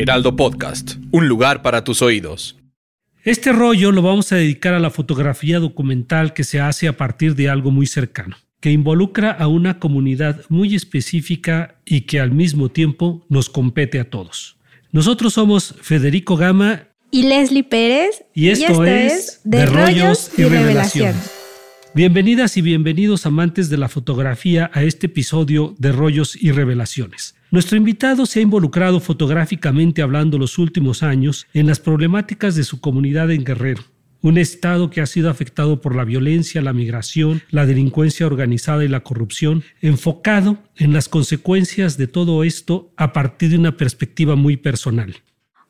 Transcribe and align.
Heraldo 0.00 0.36
Podcast, 0.36 0.92
un 1.10 1.26
lugar 1.26 1.60
para 1.60 1.82
tus 1.82 2.02
oídos. 2.02 2.56
Este 3.24 3.50
rollo 3.50 3.90
lo 3.90 4.00
vamos 4.00 4.30
a 4.30 4.36
dedicar 4.36 4.72
a 4.74 4.78
la 4.78 4.90
fotografía 4.90 5.58
documental 5.58 6.34
que 6.34 6.44
se 6.44 6.60
hace 6.60 6.86
a 6.86 6.96
partir 6.96 7.34
de 7.34 7.48
algo 7.48 7.72
muy 7.72 7.88
cercano, 7.88 8.36
que 8.60 8.70
involucra 8.70 9.32
a 9.32 9.48
una 9.48 9.80
comunidad 9.80 10.44
muy 10.50 10.76
específica 10.76 11.80
y 11.84 12.02
que 12.02 12.20
al 12.20 12.30
mismo 12.30 12.68
tiempo 12.68 13.26
nos 13.28 13.50
compete 13.50 13.98
a 13.98 14.08
todos. 14.08 14.56
Nosotros 14.92 15.34
somos 15.34 15.74
Federico 15.82 16.36
Gama 16.36 16.86
y 17.10 17.24
Leslie 17.24 17.64
Pérez 17.64 18.22
y 18.32 18.50
esto, 18.50 18.84
es, 18.84 19.40
De, 19.42 19.66
Rollos, 19.66 20.30
y, 20.38 20.44
Revelaciones. 20.44 21.32
Bienvenidas 21.92 22.56
y 22.56 22.62
bienvenidos 22.62 23.26
amantes 23.26 23.68
de 23.68 23.78
la 23.78 23.88
fotografía 23.88 24.70
a 24.72 24.84
este 24.84 25.08
episodio 25.08 25.74
de 25.76 25.90
Rollos 25.90 26.40
y 26.40 26.52
Revelaciones. 26.52 27.34
Nuestro 27.50 27.78
invitado 27.78 28.26
se 28.26 28.40
ha 28.40 28.42
involucrado 28.42 29.00
fotográficamente 29.00 30.02
hablando 30.02 30.36
los 30.36 30.58
últimos 30.58 31.02
años 31.02 31.46
en 31.54 31.66
las 31.66 31.80
problemáticas 31.80 32.54
de 32.54 32.62
su 32.62 32.78
comunidad 32.78 33.30
en 33.30 33.42
Guerrero, 33.42 33.82
un 34.20 34.36
estado 34.36 34.90
que 34.90 35.00
ha 35.00 35.06
sido 35.06 35.30
afectado 35.30 35.80
por 35.80 35.96
la 35.96 36.04
violencia, 36.04 36.60
la 36.60 36.74
migración, 36.74 37.40
la 37.48 37.64
delincuencia 37.64 38.26
organizada 38.26 38.84
y 38.84 38.88
la 38.88 39.00
corrupción, 39.00 39.64
enfocado 39.80 40.58
en 40.76 40.92
las 40.92 41.08
consecuencias 41.08 41.96
de 41.96 42.06
todo 42.06 42.44
esto 42.44 42.92
a 42.98 43.14
partir 43.14 43.48
de 43.48 43.58
una 43.58 43.78
perspectiva 43.78 44.36
muy 44.36 44.58
personal. 44.58 45.16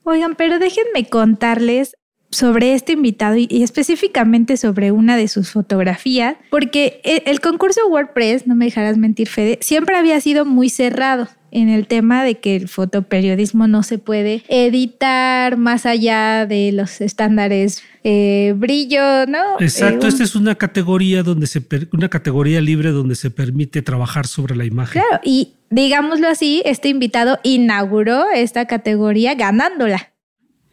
Oigan, 0.03 0.35
pero 0.35 0.59
déjenme 0.59 1.09
contarles 1.09 1.97
sobre 2.31 2.75
este 2.75 2.95
invitado 2.95 3.37
y, 3.37 3.63
específicamente 3.63 4.57
sobre 4.57 4.91
una 4.91 5.17
de 5.17 5.29
sus 5.29 5.53
fotografías, 5.53 6.37
porque 6.51 7.01
el, 7.05 7.23
el, 7.25 7.41
concurso 7.41 7.81
WordPress, 7.89 8.49
no 8.49 8.57
me 8.57 8.65
dejarás 8.65 8.99
mentir, 8.99 9.29
Fede, 9.29 9.59
siempre 9.63 9.97
había 9.97 10.21
sido 10.21 10.45
muy 10.45 10.71
cerrado 10.71 11.29
en 11.51 11.69
el 11.69 11.87
tema 11.87 12.25
de 12.25 12.37
que 12.37 12.57
el 12.57 12.69
fotoperiodismo 12.69 13.67
no 13.67 13.83
se 13.83 13.99
puede 13.99 14.43
editar 14.49 15.57
más 15.57 15.87
allá 15.87 16.47
de 16.47 16.73
los 16.73 17.01
estándares 17.01 17.83
eh, 18.05 18.55
brillo, 18.57 19.27
¿no? 19.27 19.61
Exacto, 19.61 20.07
eh, 20.07 20.09
esta 20.09 20.25
es 20.25 20.35
una 20.35 20.55
categoría 20.55 21.23
donde 21.23 21.47
se 21.47 21.63
una 21.93 22.09
categoría 22.09 22.61
libre 22.61 22.91
donde 22.91 23.15
se 23.15 23.31
permite 23.31 23.83
trabajar 23.83 24.27
sobre 24.27 24.57
la 24.57 24.65
imagen. 24.65 25.03
Claro, 25.03 25.21
y 25.25 25.55
digámoslo 25.71 26.29
así, 26.29 26.63
este 26.65 26.89
invitado 26.89 27.39
inauguró 27.43 28.27
esta 28.35 28.67
categoría 28.67 29.35
ganándola. 29.35 30.13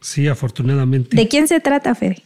Sí, 0.02 0.27
afortunadamente. 0.27 1.16
¿De 1.16 1.27
quién 1.27 1.47
se 1.47 1.59
trata, 1.59 1.95
Fede? 1.95 2.21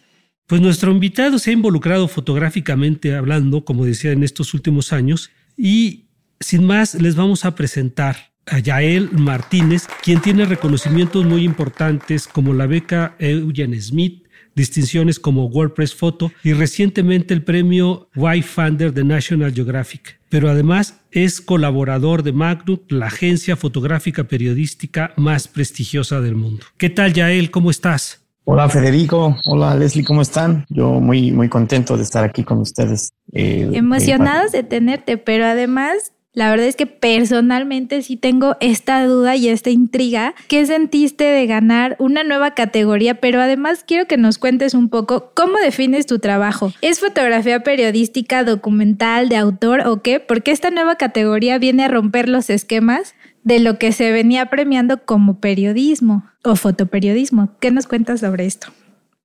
Pues 0.48 0.62
nuestro 0.62 0.92
invitado 0.92 1.38
se 1.38 1.52
ha 1.52 1.54
involucrado 1.54 2.08
fotográficamente 2.08 3.16
hablando, 3.16 3.64
como 3.64 3.86
decía, 3.86 4.12
en 4.12 4.23
estos 4.23 4.54
últimos 4.54 4.92
años. 4.92 5.30
Y 5.56 6.06
sin 6.40 6.66
más, 6.66 6.95
les 6.95 7.16
vamos 7.16 7.45
a 7.45 7.54
presentar 7.56 8.29
a 8.50 8.59
Yael 8.59 9.09
Martínez, 9.11 9.88
quien 10.03 10.22
tiene 10.22 10.45
reconocimientos 10.45 11.25
muy 11.25 11.44
importantes 11.44 12.28
como 12.28 12.53
la 12.53 12.67
beca 12.67 13.16
Eugene 13.19 13.80
Smith, 13.80 14.25
distinciones 14.55 15.19
como 15.19 15.45
WordPress 15.45 15.95
Photo 15.95 16.31
y 16.44 16.53
recientemente 16.53 17.33
el 17.33 17.44
premio 17.44 18.09
Y 18.16 18.92
de 18.92 19.03
National 19.03 19.53
Geographic. 19.53 20.20
Pero 20.30 20.50
además 20.50 21.00
es 21.11 21.42
colaborador 21.42 22.23
de 22.23 22.33
Magnum, 22.33 22.80
la 22.89 23.08
agencia 23.08 23.55
fotográfica 23.55 24.25
periodística 24.25 25.14
más 25.16 25.47
prestigiosa 25.47 26.22
del 26.22 26.36
mundo. 26.36 26.66
¿Qué 26.77 26.89
tal, 26.89 27.14
Yael? 27.14 27.52
¿Cómo 27.52 27.72
estás? 27.72 28.25
Hola 28.52 28.67
Federico, 28.67 29.38
hola 29.45 29.75
Leslie, 29.75 30.03
¿cómo 30.03 30.23
están? 30.23 30.66
Yo 30.70 31.00
muy 31.00 31.31
muy 31.31 31.50
contento 31.50 31.95
de 31.95 32.02
estar 32.02 32.23
aquí 32.23 32.44
con 32.44 32.58
ustedes. 32.58 33.14
Eh, 33.31 33.70
Emocionados 33.73 34.52
de 34.53 34.64
tenerte, 34.64 35.17
pero 35.17 35.45
además 35.45 36.14
la 36.40 36.50
verdad 36.50 36.68
es 36.68 36.78
que 36.78 36.86
personalmente 36.86 38.02
sí 38.02 38.16
tengo 38.16 38.56
esta 38.62 39.06
duda 39.06 39.36
y 39.36 39.50
esta 39.50 39.72
intriga. 39.72 40.36
¿Qué 40.48 40.66
sentiste 40.66 41.26
de 41.26 41.45
ganar 41.48 41.98
una 42.00 42.23
nueva 42.23 42.54
categoría? 42.54 43.16
Pero 43.16 43.42
además 43.42 43.84
quiero 43.86 44.06
que 44.08 44.16
nos 44.16 44.38
cuentes 44.38 44.73
un 44.73 44.88
poco 44.88 45.34
cómo 45.36 45.58
defines 45.58 46.06
tu 46.06 46.20
trabajo. 46.20 46.72
¿Es 46.82 47.02
fotografía 47.02 47.60
periodística, 47.60 48.45
documental, 48.45 49.27
de 49.27 49.36
autor 49.36 49.86
o 49.86 50.02
qué? 50.02 50.22
Porque 50.22 50.52
esta 50.52 50.70
nueva 50.72 50.95
categoría 50.95 51.58
viene 51.58 51.83
a 51.83 51.89
romper 51.89 52.30
los 52.30 52.50
esquemas 52.50 53.16
de 53.44 53.60
lo 53.60 53.77
que 53.77 53.92
se 53.92 54.14
venía 54.14 54.45
premiando 54.45 55.04
como 55.04 55.42
periodismo 55.42 56.23
o 56.45 56.56
fotoperiodismo. 56.56 57.50
¿Qué 57.60 57.70
nos 57.70 57.86
cuentas 57.86 58.21
sobre 58.21 58.45
esto? 58.45 58.70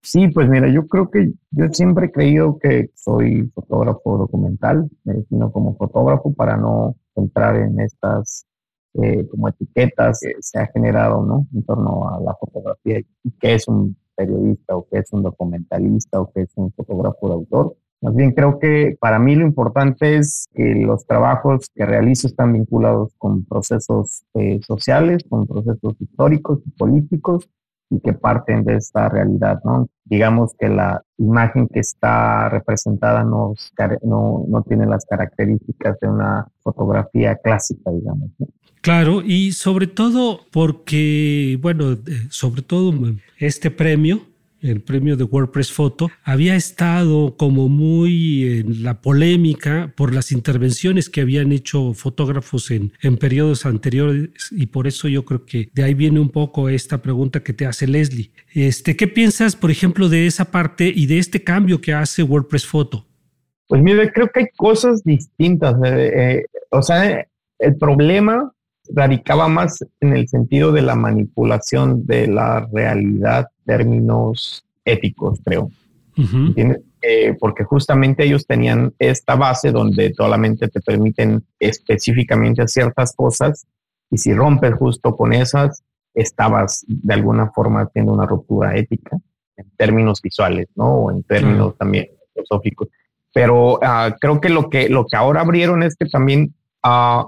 Sí, 0.04 0.28
pues 0.28 0.50
mira, 0.50 0.68
yo 0.68 0.86
creo 0.86 1.10
que 1.10 1.32
yo 1.50 1.66
siempre 1.72 2.06
he 2.06 2.12
creído 2.12 2.58
que 2.58 2.90
soy 2.94 3.50
fotógrafo 3.54 4.18
documental, 4.18 4.90
me 5.02 5.14
defino 5.14 5.50
como 5.50 5.76
fotógrafo 5.76 6.34
para 6.34 6.58
no 6.58 6.94
entrar 7.16 7.56
en 7.56 7.80
estas 7.80 8.46
eh, 9.02 9.26
como 9.28 9.48
etiquetas 9.48 10.20
que 10.20 10.34
se 10.40 10.58
ha 10.58 10.66
generado, 10.66 11.24
¿no? 11.24 11.46
En 11.54 11.64
torno 11.64 12.06
a 12.10 12.20
la 12.20 12.34
fotografía 12.34 12.98
y 12.98 13.30
qué 13.40 13.54
es 13.54 13.66
un 13.66 13.96
periodista 14.14 14.76
o 14.76 14.86
qué 14.90 14.98
es 14.98 15.10
un 15.12 15.22
documentalista 15.22 16.20
o 16.20 16.30
qué 16.32 16.42
es 16.42 16.52
un 16.56 16.70
fotógrafo 16.72 17.28
de 17.28 17.34
autor. 17.34 17.76
Más 18.02 18.14
bien 18.14 18.32
creo 18.32 18.58
que 18.58 18.98
para 19.00 19.18
mí 19.18 19.34
lo 19.34 19.46
importante 19.46 20.18
es 20.18 20.46
que 20.52 20.74
los 20.74 21.06
trabajos 21.06 21.70
que 21.74 21.86
realizo 21.86 22.26
están 22.26 22.52
vinculados 22.52 23.14
con 23.16 23.46
procesos 23.46 24.24
eh, 24.34 24.60
sociales, 24.66 25.24
con 25.26 25.46
procesos 25.46 25.94
históricos 25.98 26.60
y 26.66 26.70
políticos 26.72 27.48
y 27.90 28.00
que 28.00 28.12
parten 28.12 28.64
de 28.64 28.76
esta 28.76 29.08
realidad, 29.08 29.60
¿no? 29.64 29.88
Digamos 30.04 30.54
que 30.58 30.68
la 30.68 31.02
imagen 31.18 31.68
que 31.68 31.80
está 31.80 32.48
representada 32.48 33.24
no, 33.24 33.54
no, 34.02 34.44
no 34.48 34.62
tiene 34.62 34.86
las 34.86 35.04
características 35.06 35.98
de 36.00 36.08
una 36.08 36.46
fotografía 36.62 37.36
clásica, 37.36 37.90
digamos. 37.90 38.30
Claro, 38.80 39.22
y 39.24 39.52
sobre 39.52 39.86
todo 39.86 40.40
porque, 40.52 41.58
bueno, 41.60 41.92
eh, 41.92 41.98
sobre 42.28 42.60
todo 42.62 42.92
este 43.38 43.70
premio 43.70 44.20
el 44.64 44.82
premio 44.82 45.16
de 45.16 45.24
WordPress 45.24 45.72
Photo, 45.72 46.10
había 46.22 46.56
estado 46.56 47.36
como 47.36 47.68
muy 47.68 48.60
en 48.60 48.82
la 48.82 49.00
polémica 49.00 49.92
por 49.96 50.14
las 50.14 50.32
intervenciones 50.32 51.10
que 51.10 51.20
habían 51.20 51.52
hecho 51.52 51.92
fotógrafos 51.94 52.70
en, 52.70 52.92
en 53.02 53.16
periodos 53.16 53.66
anteriores 53.66 54.30
y 54.50 54.66
por 54.66 54.86
eso 54.86 55.08
yo 55.08 55.24
creo 55.24 55.44
que 55.44 55.68
de 55.72 55.84
ahí 55.84 55.94
viene 55.94 56.20
un 56.20 56.30
poco 56.30 56.68
esta 56.68 57.02
pregunta 57.02 57.40
que 57.40 57.52
te 57.52 57.66
hace 57.66 57.86
Leslie. 57.86 58.30
Este, 58.52 58.96
¿Qué 58.96 59.06
piensas, 59.06 59.54
por 59.54 59.70
ejemplo, 59.70 60.08
de 60.08 60.26
esa 60.26 60.46
parte 60.46 60.92
y 60.94 61.06
de 61.06 61.18
este 61.18 61.44
cambio 61.44 61.80
que 61.80 61.92
hace 61.92 62.22
WordPress 62.22 62.66
Photo? 62.66 63.06
Pues 63.66 63.82
mire, 63.82 64.12
creo 64.12 64.28
que 64.30 64.40
hay 64.40 64.48
cosas 64.56 65.02
distintas. 65.04 65.74
Eh, 65.84 66.12
eh, 66.14 66.46
o 66.70 66.82
sea, 66.82 67.26
el 67.58 67.76
problema 67.76 68.52
radicaba 68.90 69.48
más 69.48 69.84
en 70.00 70.16
el 70.16 70.28
sentido 70.28 70.72
de 70.72 70.82
la 70.82 70.94
manipulación 70.94 72.04
de 72.06 72.26
la 72.26 72.68
realidad, 72.72 73.48
términos 73.64 74.64
éticos, 74.84 75.40
creo. 75.44 75.70
Eh, 77.06 77.36
porque 77.38 77.64
justamente 77.64 78.24
ellos 78.24 78.46
tenían 78.46 78.94
esta 78.98 79.34
base 79.34 79.72
donde 79.72 80.14
solamente 80.14 80.68
te 80.68 80.80
permiten 80.80 81.44
específicamente 81.58 82.66
ciertas 82.66 83.14
cosas 83.14 83.66
y 84.10 84.18
si 84.18 84.32
rompes 84.32 84.74
justo 84.74 85.16
con 85.16 85.32
esas, 85.32 85.82
estabas 86.14 86.84
de 86.86 87.14
alguna 87.14 87.50
forma 87.50 87.82
haciendo 87.82 88.12
una 88.12 88.26
ruptura 88.26 88.76
ética 88.76 89.18
en 89.56 89.70
términos 89.76 90.22
visuales, 90.22 90.68
¿no? 90.76 90.86
O 90.86 91.10
en 91.10 91.24
términos 91.24 91.76
también 91.76 92.06
filosóficos. 92.32 92.88
Pero 93.32 93.78
ah, 93.82 94.14
creo 94.20 94.40
que 94.40 94.48
lo 94.48 94.70
que 94.70 94.88
lo 94.88 95.06
que 95.06 95.16
ahora 95.16 95.40
abrieron 95.40 95.82
es 95.82 95.96
que 95.96 96.06
también 96.06 96.54
uh, 96.84 97.26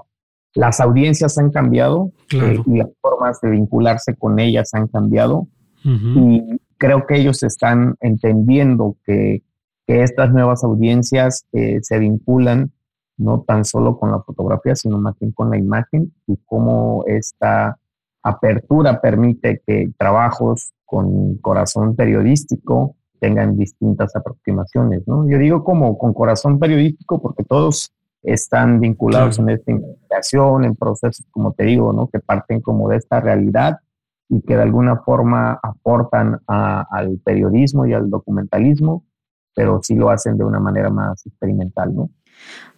las 0.53 0.79
audiencias 0.79 1.37
han 1.37 1.51
cambiado 1.51 2.11
eh, 2.31 2.59
y 2.65 2.77
las 2.77 2.89
formas 3.01 3.39
de 3.41 3.49
vincularse 3.51 4.15
con 4.15 4.39
ellas 4.39 4.73
han 4.73 4.87
cambiado. 4.87 5.47
Y 5.83 6.59
creo 6.77 7.05
que 7.07 7.17
ellos 7.17 7.43
están 7.43 7.95
entendiendo 7.99 8.95
que, 9.05 9.43
estas 9.87 10.33
nuevas 10.33 10.65
audiencias 10.65 11.45
eh, 11.53 11.79
se 11.81 11.97
vinculan 11.97 12.73
no 13.15 13.45
tan 13.47 13.63
solo 13.63 13.97
con 13.97 14.11
la 14.11 14.19
fotografía, 14.19 14.75
sino 14.75 14.99
más 14.99 15.17
bien 15.17 15.31
con 15.31 15.49
la 15.49 15.57
imagen 15.57 16.13
y 16.27 16.37
cómo 16.45 17.05
esta 17.07 17.79
apertura 18.21 18.99
permite 18.99 19.61
que 19.65 19.89
trabajos 19.97 20.73
con 20.83 21.37
corazón 21.37 21.95
periodístico 21.95 22.97
tengan 23.21 23.55
distintas 23.55 24.13
aproximaciones, 24.13 25.07
¿no? 25.07 25.25
Yo 25.29 25.37
digo 25.37 25.63
como 25.63 25.97
con 25.97 26.13
corazón 26.13 26.59
periodístico 26.59 27.21
porque 27.21 27.45
todos 27.45 27.93
están 28.23 28.79
vinculados 28.79 29.39
en 29.39 29.49
esta 29.49 29.71
investigación, 29.71 30.65
en 30.65 30.75
procesos, 30.75 31.25
como 31.31 31.53
te 31.53 31.63
digo, 31.63 31.93
¿no? 31.93 32.07
que 32.07 32.19
parten 32.19 32.61
como 32.61 32.89
de 32.89 32.97
esta 32.97 33.21
realidad 33.21 33.79
y 34.29 34.41
que 34.41 34.55
de 34.55 34.61
alguna 34.61 34.97
forma 34.97 35.59
aportan 35.61 36.39
al 36.47 37.19
periodismo 37.23 37.85
y 37.85 37.93
al 37.93 38.09
documentalismo, 38.09 39.05
pero 39.55 39.79
sí 39.81 39.95
lo 39.95 40.09
hacen 40.09 40.37
de 40.37 40.43
una 40.43 40.59
manera 40.59 40.89
más 40.89 41.25
experimental, 41.25 41.95
¿no? 41.95 42.09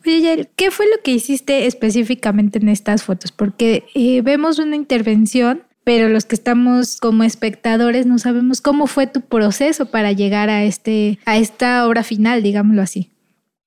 Oye, 0.05 0.49
¿qué 0.55 0.71
fue 0.71 0.85
lo 0.85 1.03
que 1.03 1.11
hiciste 1.11 1.65
específicamente 1.65 2.59
en 2.59 2.69
estas 2.69 3.03
fotos? 3.03 3.31
Porque 3.31 3.83
eh, 3.93 4.21
vemos 4.21 4.59
una 4.59 4.75
intervención, 4.75 5.63
pero 5.83 6.07
los 6.07 6.25
que 6.25 6.35
estamos 6.35 6.97
como 6.97 7.23
espectadores 7.23 8.05
no 8.05 8.17
sabemos 8.17 8.61
cómo 8.61 8.87
fue 8.87 9.07
tu 9.07 9.21
proceso 9.21 9.87
para 9.87 10.13
llegar 10.13 10.49
a, 10.49 10.63
este, 10.63 11.19
a 11.25 11.37
esta 11.37 11.85
obra 11.85 12.03
final, 12.03 12.41
digámoslo 12.43 12.81
así. 12.81 13.11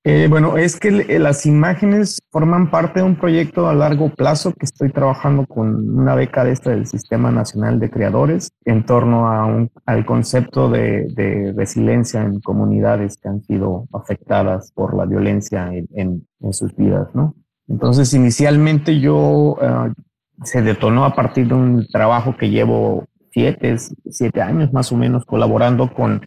Eh, 0.04 0.26
bueno, 0.28 0.56
es 0.56 0.80
que 0.80 0.90
las 1.20 1.46
imágenes 1.46 2.18
forman 2.30 2.72
parte 2.72 2.98
de 2.98 3.06
un 3.06 3.14
proyecto 3.14 3.68
a 3.68 3.74
largo 3.74 4.08
plazo 4.08 4.52
que 4.52 4.64
estoy 4.64 4.90
trabajando 4.90 5.46
con 5.46 5.96
una 5.96 6.16
beca 6.16 6.42
de 6.42 6.50
esta 6.50 6.70
del 6.70 6.86
Sistema 6.86 7.30
Nacional 7.30 7.78
de 7.78 7.88
Creadores 7.88 8.50
en 8.64 8.84
torno 8.84 9.28
a 9.28 9.46
un, 9.46 9.70
al 9.86 10.04
concepto 10.04 10.68
de, 10.68 11.54
resiliencia 11.56 12.20
en 12.22 12.40
comunidades 12.40 13.16
que 13.16 13.28
han 13.28 13.44
sido 13.44 13.86
afectadas 13.92 14.72
por 14.72 14.96
la 14.96 15.06
violencia 15.06 15.70
en, 15.72 16.26
sus 16.50 16.74
vidas, 16.74 17.06
¿no? 17.14 17.36
Entonces, 17.68 18.12
inicialmente 18.12 18.98
yo 18.98 19.56
eh, 19.62 19.92
se 20.42 20.62
detonó 20.62 21.04
a 21.04 21.14
partir 21.14 21.46
de 21.46 21.54
un 21.54 21.86
trabajo 21.86 22.36
que 22.36 22.50
llevo 22.50 23.04
siete, 23.30 23.76
siete 24.10 24.42
años 24.42 24.72
más 24.72 24.90
o 24.90 24.96
menos 24.96 25.24
colaborando 25.24 25.94
con 25.94 26.22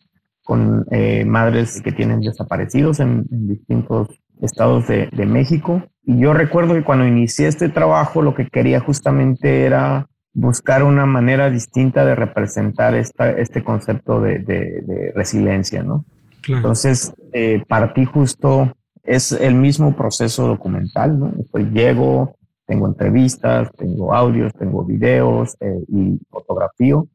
con 0.46 0.86
eh, 0.92 1.26
madres 1.26 1.82
que 1.82 1.92
tienen 1.92 2.22
desaparecidos 2.22 3.00
en, 3.00 3.26
distintos 3.30 4.08
estados 4.42 4.88
de, 4.88 5.26
México. 5.26 5.82
Y 6.04 6.20
yo 6.20 6.34
recuerdo 6.34 6.76
que 6.76 6.84
cuando 6.84 7.06
inicié 7.06 7.48
este 7.48 7.68
trabajo 7.68 8.22
lo 8.22 8.36
que 8.36 8.48
quería 8.48 8.80
justamente 8.80 9.66
era 9.66 10.08
buscar 10.34 10.84
una 10.84 11.08
manera 11.08 11.50
distinta 11.50 12.06
de 12.06 12.14
representar 12.14 12.94
esta, 12.94 13.32
este 13.32 13.64
concepto 13.64 14.22
de, 14.22 15.12
resiliencia, 15.16 15.82
¿no? 15.82 16.06
Entonces, 16.48 17.12
eh, 17.34 17.64
partí 17.68 18.06
justo, 18.06 18.72
es 19.04 19.32
el 19.32 19.56
mismo 19.56 19.96
proceso 19.96 20.48
documental, 20.48 21.18
¿no? 21.20 21.34
Pues 21.52 21.72
llego, 21.72 22.36
tengo 22.68 22.86
entrevistas, 22.88 23.72
tengo 23.76 24.14
audios, 24.14 24.54
tengo 24.54 24.86
videos 24.86 25.58
eh, 25.60 25.84
y 25.88 26.20
fotografío 26.30 27.08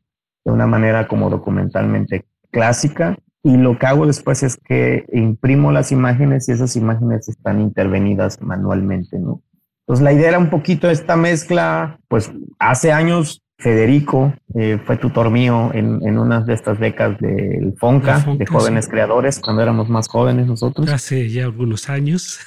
de 0.44 0.50
una 0.50 0.66
manera 0.66 1.06
como 1.06 1.30
documentalmente 1.30 2.24
clásica 2.50 3.16
y 3.42 3.56
lo 3.56 3.78
que 3.78 3.86
hago 3.86 4.06
después 4.06 4.42
es 4.42 4.56
que 4.56 5.06
imprimo 5.12 5.72
las 5.72 5.92
imágenes 5.92 6.48
y 6.48 6.52
esas 6.52 6.76
imágenes 6.76 7.28
están 7.28 7.60
intervenidas 7.60 8.40
manualmente, 8.42 9.18
¿no? 9.18 9.42
Entonces 9.86 10.04
la 10.04 10.12
idea 10.12 10.28
era 10.28 10.38
un 10.38 10.50
poquito 10.50 10.90
esta 10.90 11.16
mezcla, 11.16 11.98
pues 12.08 12.30
hace 12.58 12.92
años 12.92 13.42
Federico 13.60 14.32
eh, 14.54 14.78
fue 14.86 14.96
tutor 14.96 15.30
mío 15.30 15.70
en, 15.74 16.00
en 16.02 16.18
una 16.18 16.40
de 16.40 16.54
estas 16.54 16.78
becas 16.78 17.18
del 17.20 17.74
FONCA, 17.76 18.24
de 18.38 18.46
jóvenes 18.46 18.88
creadores, 18.88 19.38
cuando 19.38 19.62
éramos 19.62 19.88
más 19.90 20.08
jóvenes 20.08 20.46
nosotros. 20.46 20.90
Hace 20.90 21.28
ya 21.28 21.44
algunos 21.44 21.90
años. 21.90 22.40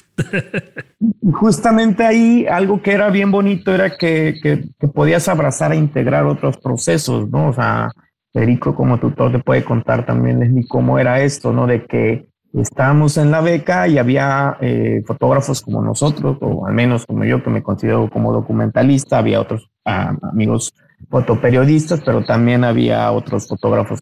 Justamente 1.34 2.04
ahí 2.04 2.48
algo 2.48 2.82
que 2.82 2.94
era 2.94 3.12
bien 3.12 3.32
bonito 3.32 3.74
era 3.74 3.96
que, 3.96 4.36
que, 4.42 4.64
que 4.80 4.88
podías 4.88 5.28
abrazar 5.28 5.72
e 5.74 5.76
integrar 5.76 6.26
otros 6.26 6.58
procesos, 6.58 7.30
¿no? 7.30 7.50
O 7.50 7.54
sea, 7.54 7.92
Federico 8.34 8.76
como 8.76 9.00
tutor 9.00 9.32
te 9.32 9.40
puede 9.40 9.64
contar 9.64 10.06
también, 10.06 10.40
Leslie, 10.40 10.68
cómo 10.68 10.98
era 10.98 11.22
esto, 11.22 11.54
¿no? 11.54 11.68
De 11.68 11.86
que 11.86 12.28
estábamos 12.54 13.18
en 13.18 13.32
la 13.32 13.42
beca 13.42 13.88
y 13.88 14.00
había 14.00 14.58
eh, 14.60 15.04
fotógrafos 15.06 15.62
como 15.62 15.82
nosotros, 15.82 16.38
o 16.42 16.66
al 16.66 16.74
menos 16.74 17.06
como 17.06 17.24
yo, 17.26 17.44
que 17.44 17.50
me 17.50 17.64
considero 17.64 18.10
como 18.10 18.34
documentalista, 18.34 19.20
había 19.20 19.40
otros 19.40 19.70
ah, 19.86 20.16
amigos 20.24 20.74
fotoperiodistas, 21.10 22.02
pero 22.04 22.26
también 22.26 22.64
había 22.64 23.12
otros 23.12 23.48
fotógrafos 23.48 24.02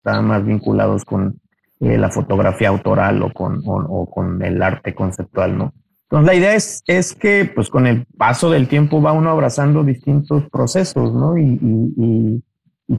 Estaban 0.00 0.26
más 0.26 0.44
vinculados 0.44 1.04
con 1.04 1.40
eh, 1.80 1.98
la 1.98 2.10
fotografía 2.10 2.68
autoral 2.68 3.22
o 3.22 3.32
con, 3.32 3.62
o, 3.64 4.10
con 4.10 4.42
el 4.42 4.62
arte 4.62 4.94
conceptual, 4.94 5.56
¿no? 5.56 5.74
Entonces 6.02 6.26
la 6.26 6.34
idea 6.34 6.54
es, 6.54 6.82
es 6.86 7.14
que 7.14 7.50
pues 7.54 7.68
con 7.68 7.86
el 7.86 8.06
paso 8.16 8.50
del 8.50 8.66
tiempo 8.66 9.00
va 9.00 9.12
uno 9.12 9.30
abrazando 9.30 9.84
distintos 9.84 10.48
procesos, 10.50 11.14
¿no? 11.14 11.38
Y, 11.38 11.58
y, 11.62 12.42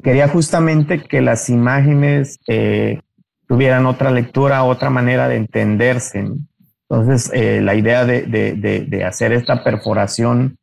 quería 0.01 0.30
justamente 0.30 1.03
que 1.03 1.21
las 1.21 1.50
imágenes 1.50 2.39
eh, 2.48 3.01
tuvieran 3.45 3.86
otra 3.86 4.09
lectura, 4.09 4.63
otra 4.63 4.89
manera 4.89 5.27
de 5.27 5.36
entenderse. 5.36 6.30
Entonces 6.89 7.30
eh, 7.33 7.59
la 7.62 7.75
idea 7.75 8.06
de, 8.06 8.21
de, 8.24 8.54
de, 8.88 9.04
hacer 9.04 9.33
esta 9.33 9.63
perforación 9.63 10.57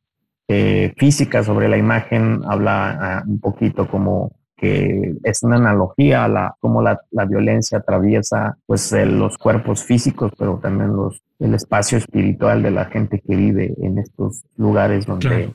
física 0.97 1.45
sobre 1.45 1.69
la 1.69 1.77
imagen 1.77 2.41
habla 2.49 2.99
ah, 3.01 3.23
un 3.27 3.39
poquito 3.39 3.87
como 3.87 4.38
que 4.59 5.15
es 5.23 5.43
una 5.45 5.57
analogía 5.57 6.25
a 6.25 6.29
la, 6.29 6.57
cómo 6.59 6.83
la, 6.83 7.01
la 7.13 7.25
violencia 7.25 7.79
atraviesa 7.79 8.59
pues 8.67 8.93
los 8.93 9.39
cuerpos 9.39 9.85
físicos, 9.85 10.33
pero 10.37 10.59
también 10.61 10.95
los, 10.95 11.23
el 11.39 11.55
espacio 11.55 11.97
espiritual 11.97 12.63
de 12.63 12.73
la 12.73 12.87
gente 12.87 13.23
que 13.27 13.37
vive 13.37 13.75
en 13.81 13.99
estos 13.99 14.43
lugares 14.57 15.07
donde, 15.07 15.55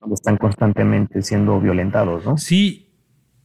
donde 0.00 0.14
están 0.14 0.36
constantemente 0.36 1.22
siendo 1.22 1.60
violentados, 1.60 2.24
¿no? 2.24 2.36
Sí, 2.36 2.92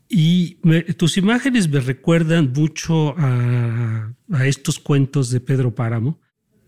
y 0.09 0.55
tus 0.93 1.17
imágenes 1.17 1.69
me 1.69 1.79
recuerdan 1.79 2.51
mucho 2.55 3.13
a, 3.17 4.13
a, 4.31 4.45
estos 4.47 4.79
cuentos 4.79 5.29
de 5.29 5.41
Pedro 5.41 5.75
Páramo. 5.75 6.19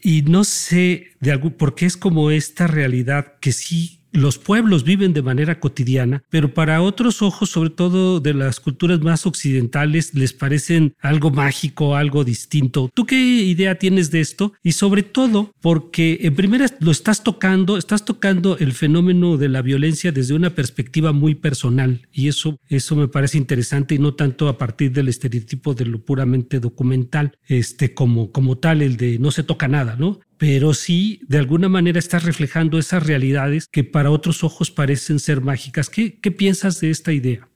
Y 0.01 0.21
no 0.21 0.43
sé 0.43 1.07
de 1.19 1.31
algo, 1.31 1.57
porque 1.57 1.85
es 1.85 1.97
como 1.97 2.31
esta 2.31 2.67
realidad 2.67 3.39
que 3.41 3.51
sí 3.51 3.98
los 4.11 4.37
pueblos 4.37 4.83
viven 4.83 5.13
de 5.13 5.21
manera 5.21 5.59
cotidiana, 5.59 6.23
pero 6.29 6.53
para 6.53 6.81
otros 6.81 7.21
ojos, 7.21 7.49
sobre 7.49 7.69
todo 7.69 8.19
de 8.19 8.33
las 8.33 8.59
culturas 8.59 9.01
más 9.01 9.25
occidentales, 9.25 10.13
les 10.13 10.33
parecen 10.33 10.95
algo 10.99 11.31
mágico, 11.31 11.95
algo 11.95 12.23
distinto. 12.23 12.89
¿Tú 12.93 13.05
qué 13.05 13.15
idea 13.15 13.75
tienes 13.75 14.11
de 14.11 14.21
esto? 14.21 14.53
Y 14.63 14.73
sobre 14.73 15.03
todo 15.03 15.53
porque 15.61 16.19
en 16.21 16.35
primera 16.35 16.65
lo 16.79 16.91
estás 16.91 17.23
tocando, 17.23 17.77
estás 17.77 18.05
tocando 18.05 18.57
el 18.57 18.73
fenómeno 18.73 19.37
de 19.37 19.49
la 19.49 19.61
violencia 19.61 20.11
desde 20.11 20.33
una 20.33 20.51
perspectiva 20.51 21.11
muy 21.11 21.35
personal 21.35 22.07
y 22.11 22.27
eso, 22.27 22.59
eso 22.67 22.95
me 22.95 23.07
parece 23.07 23.37
interesante 23.37 23.95
y 23.95 23.99
no 23.99 24.13
tanto 24.13 24.47
a 24.47 24.57
partir 24.57 24.91
del 24.91 25.07
estereotipo 25.07 25.73
de 25.73 25.85
lo 25.85 25.99
puramente 25.99 26.59
documental, 26.59 27.37
este 27.47 27.93
como, 27.93 28.31
como 28.31 28.57
tal, 28.57 28.81
el 28.81 28.97
de 28.97 29.19
no 29.19 29.31
se 29.31 29.43
toca 29.43 29.67
nada, 29.67 29.95
¿no? 29.97 30.19
Pero 30.39 30.73
sí 30.73 31.19
de 31.27 31.37
alguna 31.37 31.67
manera 31.67 31.99
estás 31.99 32.23
reflejando 32.23 32.79
esas 32.79 33.05
realidades 33.05 33.67
que 33.67 33.83
para 33.83 34.09
otros 34.09 34.43
ojos 34.43 34.71
parecen 34.71 35.19
ser 35.19 35.41
mágicas. 35.41 35.89
¿Qué, 35.89 36.11
piensas 36.31 36.79
de 36.79 36.89
esta 36.89 37.11
idea? 37.11 37.47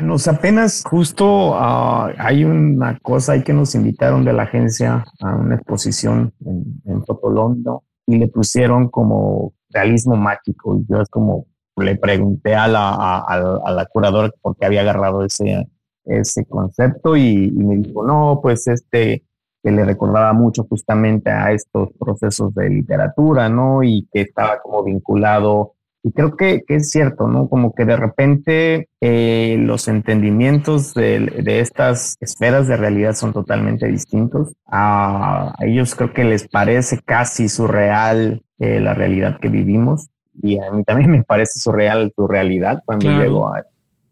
Nos 0.00 0.28
apenas 0.28 0.84
justo 0.88 1.56
ah, 1.56 2.12
hay 2.16 2.44
una 2.44 2.96
cosa 3.00 3.32
ahí 3.32 3.42
que 3.42 3.52
nos 3.52 3.74
invitaron 3.74 4.24
de 4.24 4.32
la 4.32 4.44
agencia 4.44 5.04
a 5.20 5.34
una 5.34 5.56
exposición 5.56 6.32
en, 6.46 6.80
en 6.84 7.04
Fotolondo 7.04 7.82
y 8.06 8.18
le 8.18 8.28
pusieron 8.28 8.88
como 8.88 9.52
realismo 9.70 10.16
mágico 10.16 10.78
y 10.78 10.86
yo 10.88 11.02
es 11.02 11.08
como 11.08 11.46
le 11.76 11.96
pregunté 11.96 12.54
a 12.54 12.68
la, 12.68 13.24
a, 13.26 13.86
curadora 13.92 14.30
por 14.40 14.56
qué 14.56 14.66
había 14.66 14.82
agarrado 14.82 15.24
ese, 15.24 15.68
ese 16.04 16.44
concepto 16.44 17.16
y 17.16 17.50
me 17.50 17.76
dijo, 17.76 18.04
no, 18.06 18.38
pues 18.42 18.66
este, 18.68 19.24
que 19.62 19.70
le 19.70 19.84
recordaba 19.84 20.32
mucho 20.32 20.64
justamente 20.64 21.30
a 21.30 21.52
estos 21.52 21.90
procesos 21.98 22.54
de 22.54 22.70
literatura, 22.70 23.48
¿no? 23.48 23.82
Y 23.82 24.08
que 24.12 24.22
estaba 24.22 24.60
como 24.60 24.84
vinculado, 24.84 25.74
y 26.02 26.12
creo 26.12 26.36
que, 26.36 26.62
es 26.68 26.90
cierto, 26.90 27.26
¿no? 27.26 27.48
Como 27.48 27.74
que 27.74 27.84
de 27.84 27.96
repente 27.96 28.88
eh, 29.00 29.56
los 29.58 29.88
entendimientos 29.88 30.94
de, 30.94 31.42
estas 31.60 32.16
esferas 32.20 32.68
de 32.68 32.76
realidad 32.76 33.14
son 33.14 33.32
totalmente 33.32 33.88
distintos. 33.88 34.54
A, 34.66 35.54
ellos 35.60 35.94
creo 35.94 36.12
que 36.12 36.24
les 36.24 36.48
parece 36.48 37.00
casi 37.04 37.48
surreal 37.48 38.42
eh, 38.58 38.80
la 38.80 38.94
realidad 38.94 39.38
que 39.40 39.48
vivimos, 39.48 40.08
y 40.40 40.58
a 40.60 40.70
mí 40.70 40.84
también 40.84 41.10
me 41.10 41.24
parece 41.24 41.58
surreal 41.58 42.12
tu 42.16 42.28
realidad 42.28 42.82
cuando 42.84 43.10
llego 43.10 43.52
a 43.52 43.64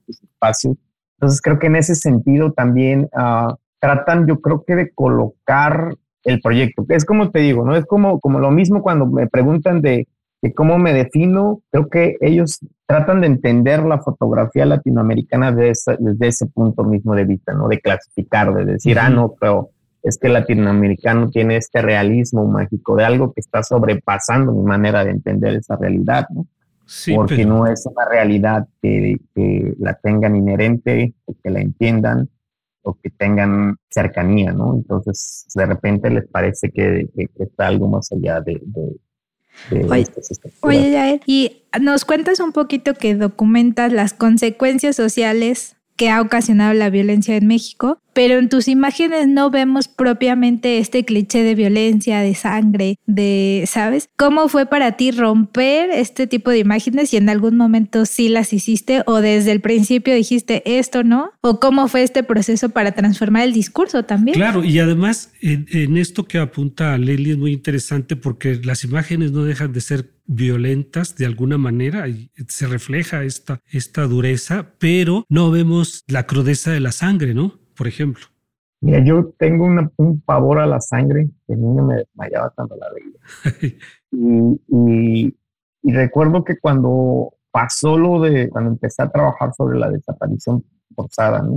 ese 0.08 0.24
espacio. 0.24 0.76
Entonces 1.18 1.40
creo 1.40 1.58
que 1.58 1.68
en 1.68 1.76
ese 1.76 1.94
sentido 1.94 2.52
también... 2.52 3.08
Uh, 3.12 3.54
tratan, 3.78 4.26
yo 4.26 4.40
creo 4.40 4.64
que 4.64 4.74
de 4.76 4.90
colocar 4.92 5.94
el 6.24 6.40
proyecto. 6.40 6.84
Es 6.88 7.04
como 7.04 7.30
te 7.30 7.40
digo, 7.40 7.64
¿no? 7.64 7.76
Es 7.76 7.86
como, 7.86 8.20
como 8.20 8.38
lo 8.40 8.50
mismo 8.50 8.82
cuando 8.82 9.06
me 9.06 9.28
preguntan 9.28 9.80
de, 9.80 10.08
cómo 10.54 10.78
me 10.78 10.92
defino, 10.92 11.60
creo 11.70 11.88
que 11.88 12.16
ellos 12.20 12.60
tratan 12.86 13.20
de 13.20 13.26
entender 13.26 13.82
la 13.82 13.98
fotografía 13.98 14.64
latinoamericana 14.64 15.50
desde, 15.50 15.96
desde 15.98 16.28
ese 16.28 16.46
punto 16.46 16.84
mismo 16.84 17.14
de 17.14 17.24
vista, 17.24 17.52
¿no? 17.52 17.68
De 17.68 17.80
clasificar, 17.80 18.52
de 18.54 18.64
decir, 18.64 18.98
ah, 18.98 19.08
no, 19.08 19.34
pero 19.40 19.70
es 20.02 20.18
que 20.18 20.28
el 20.28 20.34
latinoamericano 20.34 21.30
tiene 21.30 21.56
este 21.56 21.82
realismo 21.82 22.46
mágico 22.46 22.94
de 22.94 23.04
algo 23.04 23.32
que 23.32 23.40
está 23.40 23.64
sobrepasando 23.64 24.52
mi 24.52 24.62
manera 24.62 25.04
de 25.04 25.10
entender 25.10 25.56
esa 25.56 25.76
realidad, 25.76 26.26
¿no? 26.30 26.46
Sí, 26.84 27.12
Porque 27.12 27.44
no 27.44 27.66
es 27.66 27.84
una 27.86 28.04
realidad 28.08 28.68
que, 28.80 29.16
que 29.34 29.74
la 29.80 29.94
tengan 29.94 30.36
inherente, 30.36 31.14
que 31.42 31.50
la 31.50 31.60
entiendan, 31.60 32.28
o 32.86 32.96
que 33.02 33.10
tengan 33.10 33.76
cercanía, 33.90 34.52
¿no? 34.52 34.74
Entonces, 34.74 35.44
de 35.54 35.66
repente 35.66 36.08
les 36.08 36.26
parece 36.28 36.70
que, 36.70 37.08
está 37.40 37.66
algo 37.66 37.88
más 37.88 38.12
allá 38.12 38.40
de... 38.40 38.62
oye, 39.90 40.06
oye 40.60 40.90
Yael, 40.92 41.20
y 41.26 41.62
nos 41.80 42.04
cuentas 42.04 42.38
un 42.38 42.52
poquito 42.52 42.94
que 42.94 43.16
documentas 43.16 43.92
las 43.92 44.14
consecuencias 44.14 44.94
sociales 44.94 45.76
que 45.96 46.10
ha 46.10 46.20
ocasionado 46.20 46.74
la 46.74 46.88
violencia 46.88 47.36
en 47.36 47.48
México, 47.48 47.98
pero 48.16 48.38
en 48.38 48.48
tus 48.48 48.66
imágenes 48.66 49.28
no 49.28 49.50
vemos 49.50 49.88
propiamente 49.88 50.78
este 50.78 51.04
cliché 51.04 51.42
de 51.42 51.54
violencia, 51.54 52.20
de 52.20 52.34
sangre, 52.34 52.98
de, 53.04 53.64
¿sabes? 53.66 54.08
¿Cómo 54.16 54.48
fue 54.48 54.64
para 54.64 54.92
ti 54.92 55.10
romper 55.10 55.90
este 55.90 56.26
tipo 56.26 56.50
de 56.50 56.60
imágenes 56.60 57.12
y 57.12 57.18
en 57.18 57.28
algún 57.28 57.58
momento 57.58 58.06
sí 58.06 58.30
las 58.30 58.54
hiciste 58.54 59.02
o 59.04 59.20
desde 59.20 59.52
el 59.52 59.60
principio 59.60 60.14
dijiste 60.14 60.62
esto 60.78 61.04
no? 61.04 61.32
¿O 61.42 61.60
cómo 61.60 61.88
fue 61.88 62.04
este 62.04 62.22
proceso 62.22 62.70
para 62.70 62.92
transformar 62.92 63.42
el 63.42 63.52
discurso 63.52 64.04
también? 64.04 64.34
Claro, 64.34 64.64
y 64.64 64.78
además 64.78 65.34
en, 65.42 65.98
esto 65.98 66.24
que 66.24 66.38
apunta 66.38 66.96
Lely 66.96 67.32
es 67.32 67.36
muy 67.36 67.52
interesante 67.52 68.16
porque 68.16 68.58
las 68.64 68.82
imágenes 68.82 69.32
no 69.32 69.44
dejan 69.44 69.74
de 69.74 69.82
ser 69.82 70.10
violentas 70.24 71.16
de 71.16 71.26
alguna 71.26 71.58
manera 71.58 72.08
y 72.08 72.30
se 72.48 72.66
refleja 72.66 73.24
esta, 73.24 73.60
esta 73.70 74.06
dureza, 74.06 74.72
pero 74.78 75.26
no 75.28 75.50
vemos 75.50 76.02
la 76.06 76.26
crudeza 76.26 76.70
de 76.70 76.80
la 76.80 76.92
sangre, 76.92 77.34
¿no? 77.34 77.65
Por 77.76 77.86
ejemplo. 77.86 78.26
Mira, 78.80 79.02
yo 79.02 79.32
tengo 79.38 79.66
un 79.96 80.20
pavor 80.20 80.58
a 80.58 80.66
la 80.66 80.80
sangre, 80.80 81.28
el 81.48 81.60
niño 81.60 81.84
me 81.84 81.96
desmayaba 81.96 82.50
cuando 82.50 82.76
la 82.76 82.88
veía. 82.92 83.78
y, 84.12 85.34
y, 85.82 85.92
recuerdo 85.92 86.44
que 86.44 86.58
cuando 86.58 87.34
pasó 87.50 87.96
lo 87.96 88.20
de, 88.20 88.50
cuando 88.50 88.70
empecé 88.70 89.02
a 89.02 89.10
trabajar 89.10 89.54
sobre 89.54 89.78
la 89.78 89.90
desaparición 89.90 90.64
forzada, 90.94 91.42
¿no? 91.42 91.56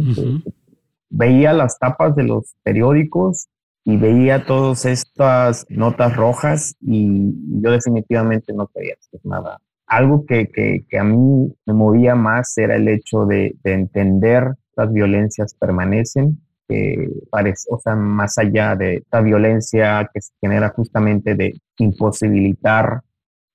veía 1.10 1.54
las 1.54 1.78
tapas 1.80 2.16
de 2.16 2.24
los 2.24 2.56
periódicos 2.64 3.48
y 3.84 3.98
veía 3.98 4.46
todas 4.46 4.86
estas 4.86 5.66
notas 5.70 6.16
rojas 6.16 6.76
y 6.80 7.34
yo 7.62 7.72
definitivamente 7.72 8.54
no 8.54 8.68
quería 8.68 8.94
hacer 9.00 9.20
nada. 9.24 9.60
Algo 9.88 10.26
que, 10.26 10.48
que, 10.50 10.86
que 10.88 11.00
a 11.00 11.04
mí 11.04 11.52
me 11.66 11.74
movía 11.74 12.14
más 12.14 12.56
era 12.58 12.76
el 12.76 12.88
hecho 12.88 13.26
de, 13.26 13.56
de 13.64 13.74
entender 13.74 14.54
violencias 14.88 15.56
permanecen, 15.56 16.40
que 16.68 17.10
parece, 17.30 17.68
o 17.72 17.80
sea, 17.80 17.96
más 17.96 18.38
allá 18.38 18.76
de 18.76 18.98
esta 18.98 19.22
violencia 19.22 20.10
que 20.14 20.22
se 20.22 20.32
genera 20.40 20.70
justamente 20.70 21.36
de 21.36 21.60
imposibilitar 21.80 23.02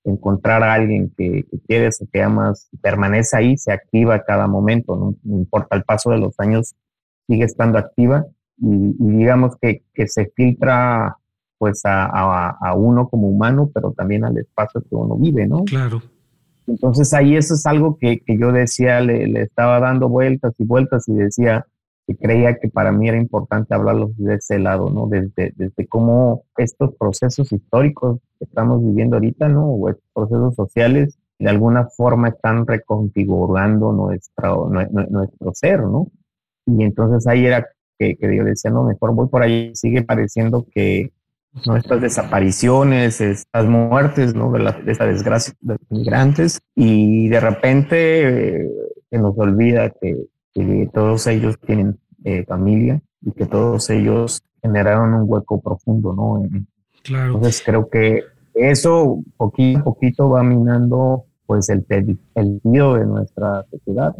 encontrar 0.04 0.62
a 0.62 0.74
alguien 0.74 1.12
que, 1.16 1.44
que 1.50 1.58
quieres 1.66 2.00
o 2.02 2.06
que 2.12 2.22
amas, 2.22 2.68
permanece 2.82 3.36
ahí, 3.36 3.56
se 3.56 3.72
activa 3.72 4.22
cada 4.22 4.46
momento, 4.46 5.16
no 5.22 5.36
importa 5.38 5.76
el 5.76 5.84
paso 5.84 6.10
de 6.10 6.18
los 6.18 6.34
años, 6.38 6.74
sigue 7.26 7.44
estando 7.44 7.78
activa 7.78 8.26
y, 8.58 8.94
digamos 8.98 9.56
que, 9.60 9.82
que, 9.94 10.06
se 10.06 10.30
filtra 10.36 11.16
pues 11.58 11.80
a, 11.84 12.50
a, 12.50 12.74
uno 12.74 13.08
como 13.08 13.28
humano, 13.28 13.70
pero 13.72 13.92
también 13.92 14.24
al 14.24 14.36
espacio 14.36 14.82
que 14.82 14.94
uno 14.94 15.16
vive, 15.16 15.46
¿no? 15.46 15.64
Claro. 15.64 16.02
Entonces 16.66 17.12
ahí 17.12 17.36
eso 17.36 17.54
es 17.54 17.66
algo 17.66 17.98
que, 17.98 18.20
que 18.20 18.38
yo 18.38 18.52
decía, 18.52 19.00
le, 19.00 19.42
estaba 19.42 19.80
dando 19.80 20.08
vueltas 20.08 20.54
y 20.58 20.64
vueltas 20.64 21.08
y 21.08 21.14
decía 21.14 21.66
que 22.06 22.16
creía 22.16 22.58
que 22.58 22.68
para 22.68 22.92
mí 22.92 23.08
era 23.08 23.18
importante 23.18 23.74
hablarlo 23.74 24.10
de 24.16 24.34
ese 24.34 24.58
lado, 24.58 24.90
¿no? 24.90 25.06
Desde, 25.06 25.52
desde 25.56 25.86
cómo 25.86 26.44
estos 26.56 26.94
procesos 26.96 27.50
históricos 27.52 28.20
que 28.38 28.44
estamos 28.44 28.84
viviendo 28.84 29.16
ahorita, 29.16 29.48
¿no? 29.48 29.66
O 29.66 29.88
estos 29.88 30.04
procesos 30.12 30.54
sociales, 30.54 31.18
de 31.38 31.48
alguna 31.48 31.86
forma 31.88 32.28
están 32.28 32.66
reconfigurando 32.66 33.92
nuestro, 33.92 34.70
nuestro 34.70 35.54
ser, 35.54 35.80
¿no? 35.80 36.08
Y 36.66 36.82
entonces 36.82 37.26
ahí 37.26 37.46
era 37.46 37.66
que, 37.98 38.16
yo 38.20 38.44
decía, 38.44 38.70
no, 38.70 38.84
mejor 38.84 39.14
voy 39.14 39.28
por 39.28 39.42
ahí, 39.42 39.70
sigue 39.74 40.02
pareciendo 40.02 40.66
que 40.72 41.12
¿no? 41.66 41.76
estas 41.76 42.00
desapariciones, 42.00 43.20
estas 43.20 43.66
muertes, 43.66 44.34
¿no? 44.34 44.50
de, 44.52 44.60
la, 44.60 44.72
de 44.72 44.92
esta 44.92 45.06
desgracia 45.06 45.54
de 45.60 45.74
los 45.74 45.90
migrantes, 45.90 46.60
y 46.74 47.28
de 47.28 47.40
repente 47.40 48.58
eh, 48.58 48.70
se 49.10 49.18
nos 49.18 49.36
olvida 49.38 49.90
que, 49.90 50.16
todos 50.92 51.26
ellos 51.26 51.58
tienen 51.66 51.98
eh, 52.22 52.44
familia 52.44 53.02
y 53.22 53.32
que 53.32 53.44
todos 53.44 53.90
ellos 53.90 54.40
generaron 54.62 55.12
un 55.12 55.24
hueco 55.26 55.60
profundo, 55.60 56.12
¿no? 56.12 56.48
Claro. 57.02 57.34
Entonces 57.34 57.60
creo 57.66 57.88
que 57.90 58.22
eso 58.54 59.20
poquito 59.36 59.80
a 59.80 59.82
poquito 59.82 60.30
va 60.30 60.44
minando 60.44 61.24
pues 61.46 61.68
el, 61.68 61.84
el, 61.88 62.18
el 62.36 62.60
de 62.62 63.04
nuestra 63.04 63.64
sociedad. 63.70 64.14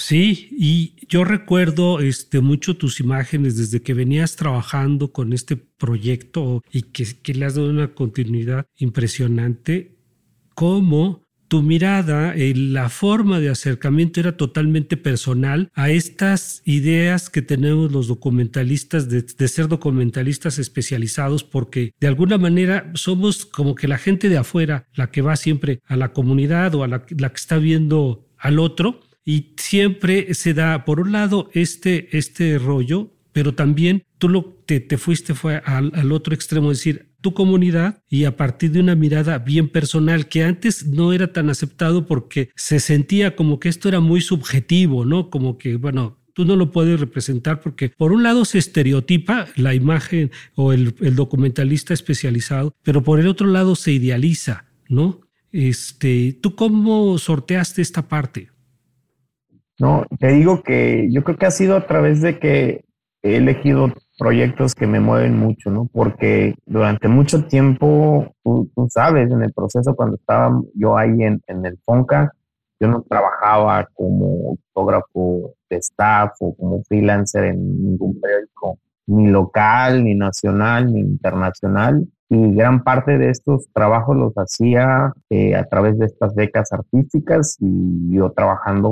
Sí, 0.00 0.48
y 0.52 0.94
yo 1.08 1.24
recuerdo 1.24 2.00
este, 2.00 2.40
mucho 2.40 2.74
tus 2.78 3.00
imágenes 3.00 3.58
desde 3.58 3.82
que 3.82 3.92
venías 3.92 4.34
trabajando 4.34 5.12
con 5.12 5.34
este 5.34 5.56
proyecto 5.56 6.62
y 6.72 6.84
que, 6.84 7.04
que 7.22 7.34
le 7.34 7.44
has 7.44 7.54
dado 7.54 7.68
una 7.68 7.92
continuidad 7.92 8.64
impresionante, 8.78 9.98
cómo 10.54 11.22
tu 11.48 11.62
mirada, 11.62 12.34
eh, 12.34 12.54
la 12.56 12.88
forma 12.88 13.40
de 13.40 13.50
acercamiento 13.50 14.20
era 14.20 14.38
totalmente 14.38 14.96
personal 14.96 15.68
a 15.74 15.90
estas 15.90 16.62
ideas 16.64 17.28
que 17.28 17.42
tenemos 17.42 17.92
los 17.92 18.08
documentalistas 18.08 19.10
de, 19.10 19.48
ser 19.48 19.68
documentalistas 19.68 20.58
especializados, 20.58 21.44
porque 21.44 21.92
de 22.00 22.06
alguna 22.06 22.38
manera 22.38 22.90
somos 22.94 23.44
como 23.44 23.74
que 23.74 23.86
la 23.86 23.98
gente 23.98 24.30
de 24.30 24.38
afuera, 24.38 24.86
la 24.94 25.10
que 25.10 25.20
va 25.20 25.36
siempre 25.36 25.80
a 25.84 25.96
la 25.96 26.14
comunidad 26.14 26.74
o 26.74 26.84
a 26.84 26.88
la, 26.88 27.04
la 27.10 27.28
que 27.28 27.36
está 27.36 27.58
viendo 27.58 28.26
al 28.38 28.58
otro 28.58 29.09
y 29.24 29.54
siempre 29.56 30.34
se 30.34 30.54
da, 30.54 30.84
por 30.84 31.00
un 31.00 31.12
lado, 31.12 31.50
este, 31.52 32.16
este 32.16 32.58
rollo, 32.58 33.12
pero 33.32 33.54
también 33.54 34.04
tú 34.18 34.28
lo, 34.28 34.44
te, 34.66 34.80
te 34.80 34.98
fuiste 34.98 35.34
fue 35.34 35.62
al, 35.64 36.12
otro 36.12 36.34
extremo, 36.34 36.70
es 36.70 36.78
decir, 36.78 37.10
tu 37.20 37.34
comunidad 37.34 38.02
y 38.08 38.24
a 38.24 38.36
partir 38.36 38.72
de 38.72 38.80
una 38.80 38.94
mirada 38.94 39.38
bien 39.38 39.68
personal 39.68 40.28
que 40.28 40.42
antes 40.42 40.86
no 40.86 41.12
era 41.12 41.32
tan 41.32 41.50
aceptado 41.50 42.06
porque 42.06 42.50
se 42.56 42.80
sentía 42.80 43.36
como 43.36 43.60
que 43.60 43.68
esto 43.68 43.88
era 43.88 44.00
muy 44.00 44.20
subjetivo, 44.20 45.04
¿no? 45.04 45.28
Como 45.28 45.58
que, 45.58 45.76
bueno, 45.76 46.18
tú 46.32 46.44
no 46.44 46.56
lo 46.56 46.70
puedes 46.70 46.98
representar 46.98 47.60
porque 47.60 47.90
por 47.90 48.12
un 48.12 48.22
lado 48.22 48.44
se 48.44 48.58
estereotipa 48.58 49.48
la 49.56 49.74
imagen 49.74 50.30
o 50.54 50.72
el, 50.72 50.94
el 51.00 51.14
documentalista 51.14 51.92
especializado, 51.92 52.74
pero 52.82 53.02
por 53.02 53.20
el 53.20 53.28
otro 53.28 53.46
lado 53.46 53.76
se 53.76 53.92
idealiza, 53.92 54.64
¿no? 54.88 55.20
Este, 55.52 56.38
¿Tú 56.40 56.54
cómo 56.54 57.18
sorteaste 57.18 57.82
esta 57.82 58.08
parte? 58.08 58.50
No, 59.80 60.04
te 60.18 60.28
digo 60.28 60.62
que 60.62 61.08
yo 61.10 61.24
creo 61.24 61.38
que 61.38 61.46
ha 61.46 61.50
sido 61.50 61.74
a 61.74 61.86
través 61.86 62.20
de 62.20 62.38
que 62.38 62.84
he 63.22 63.36
elegido 63.36 63.92
proyectos 64.18 64.74
que 64.74 64.86
me 64.86 65.00
mueven 65.00 65.38
mucho, 65.38 65.70
¿no? 65.70 65.88
Porque 65.90 66.54
durante 66.66 67.08
mucho 67.08 67.46
tiempo, 67.46 68.34
tú, 68.44 68.70
sabes, 68.90 69.30
en 69.30 69.42
el 69.42 69.52
proceso 69.54 69.94
cuando 69.94 70.16
estaba 70.16 70.60
yo 70.74 70.98
ahí 70.98 71.22
en, 71.22 71.40
en 71.46 71.64
el 71.64 71.78
FONCA, 71.84 72.30
yo 72.78 72.88
no 72.88 73.02
trabajaba 73.08 73.88
como 73.94 74.58
fotógrafo 74.72 75.54
de 75.70 75.76
staff 75.78 76.32
o 76.40 76.54
como 76.54 76.82
freelancer 76.84 77.44
en 77.44 77.82
ningún 77.82 78.20
periódico, 78.20 78.78
ni 79.06 79.28
local, 79.28 80.04
ni 80.04 80.14
nacional, 80.14 80.92
ni 80.92 81.00
internacional. 81.00 82.06
Y 82.28 82.54
gran 82.54 82.84
parte 82.84 83.18
de 83.18 83.30
estos 83.30 83.68
trabajos 83.72 84.16
los 84.16 84.34
hacía 84.34 85.12
eh, 85.30 85.56
a 85.56 85.64
través 85.64 85.98
de 85.98 86.06
estas 86.06 86.34
becas 86.34 86.72
artísticas 86.72 87.56
y 87.60 88.14
yo 88.14 88.30
trabajando, 88.30 88.90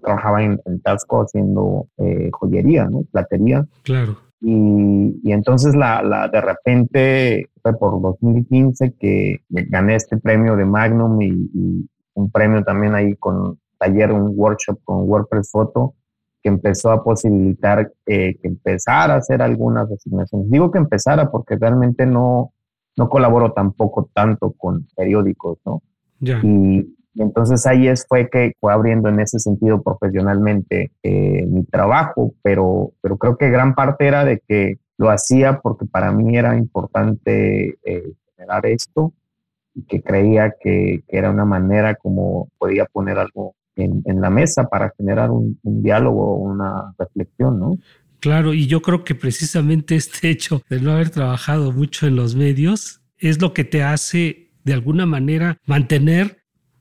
trabajaba 0.00 0.42
en, 0.42 0.58
Tasco 0.82 1.22
haciendo 1.22 1.86
eh, 1.98 2.30
joyería, 2.32 2.86
¿no? 2.86 3.04
Platería. 3.10 3.66
Claro. 3.82 4.16
Y, 4.40 5.20
y 5.22 5.32
entonces 5.32 5.74
la, 5.76 6.02
la, 6.02 6.28
de 6.28 6.40
repente 6.40 7.50
fue 7.62 7.78
por 7.78 8.00
2015 8.02 8.94
que 8.98 9.42
gané 9.48 9.94
este 9.94 10.16
premio 10.16 10.56
de 10.56 10.64
Magnum 10.64 11.22
y, 11.22 11.88
un 12.14 12.30
premio 12.30 12.62
también 12.62 12.94
ahí 12.94 13.14
con 13.16 13.58
taller, 13.78 14.12
un 14.12 14.34
workshop 14.36 14.78
con 14.84 15.08
WordPress 15.08 15.50
Photo 15.50 15.94
que 16.42 16.50
empezó 16.50 16.90
a 16.90 17.02
posibilitar 17.02 17.90
eh, 18.04 18.36
que 18.38 18.48
empezara 18.48 19.14
a 19.14 19.18
hacer 19.18 19.40
algunas 19.40 19.90
asignaciones. 19.90 20.50
Digo 20.50 20.70
que 20.70 20.78
empezara 20.78 21.30
porque 21.30 21.56
realmente 21.56 22.04
no, 22.04 22.52
no 22.98 23.08
colaboro 23.08 23.52
tampoco 23.52 24.10
tanto 24.12 24.52
con 24.52 24.86
periódicos, 24.94 25.58
¿no? 25.64 25.82
Ya. 26.20 26.40
Y, 26.42 26.94
entonces 27.14 27.66
ahí 27.66 27.88
es, 27.88 28.06
fue 28.08 28.28
que 28.30 28.52
fue 28.60 28.72
abriendo 28.72 29.08
en 29.08 29.20
ese 29.20 29.38
sentido 29.38 29.82
profesionalmente 29.82 30.92
eh, 31.02 31.44
mi 31.46 31.64
trabajo, 31.64 32.34
pero, 32.42 32.92
pero 33.02 33.16
creo 33.18 33.36
que 33.36 33.50
gran 33.50 33.74
parte 33.74 34.06
era 34.06 34.24
de 34.24 34.42
que 34.46 34.78
lo 34.96 35.10
hacía 35.10 35.60
porque 35.60 35.86
para 35.86 36.12
mí 36.12 36.36
era 36.36 36.56
importante 36.56 37.78
eh, 37.84 38.12
generar 38.36 38.66
esto 38.66 39.12
y 39.74 39.84
que 39.84 40.02
creía 40.02 40.54
que, 40.60 41.02
que, 41.08 41.18
era 41.18 41.30
una 41.30 41.44
manera 41.44 41.94
como 41.94 42.48
podía 42.58 42.86
poner 42.86 43.18
algo 43.18 43.54
en, 43.76 44.02
en 44.04 44.20
la 44.20 44.30
mesa 44.30 44.68
para 44.68 44.92
generar 44.96 45.30
un, 45.30 45.58
un 45.62 45.82
diálogo, 45.82 46.36
una 46.36 46.94
reflexión, 46.98 47.58
¿no? 47.58 47.76
Claro, 48.20 48.54
y 48.54 48.68
yo 48.68 48.82
creo 48.82 49.02
que 49.02 49.16
precisamente 49.16 49.96
este 49.96 50.30
hecho 50.30 50.62
de 50.70 50.80
no 50.80 50.92
haber 50.92 51.10
trabajado 51.10 51.72
mucho 51.72 52.06
en 52.06 52.14
los 52.14 52.36
medios 52.36 53.02
es 53.18 53.40
lo 53.40 53.52
que 53.52 53.64
te 53.64 53.82
hace 53.82 54.52
de 54.64 54.72
alguna 54.72 55.06
manera 55.06 55.58
mantener 55.66 56.41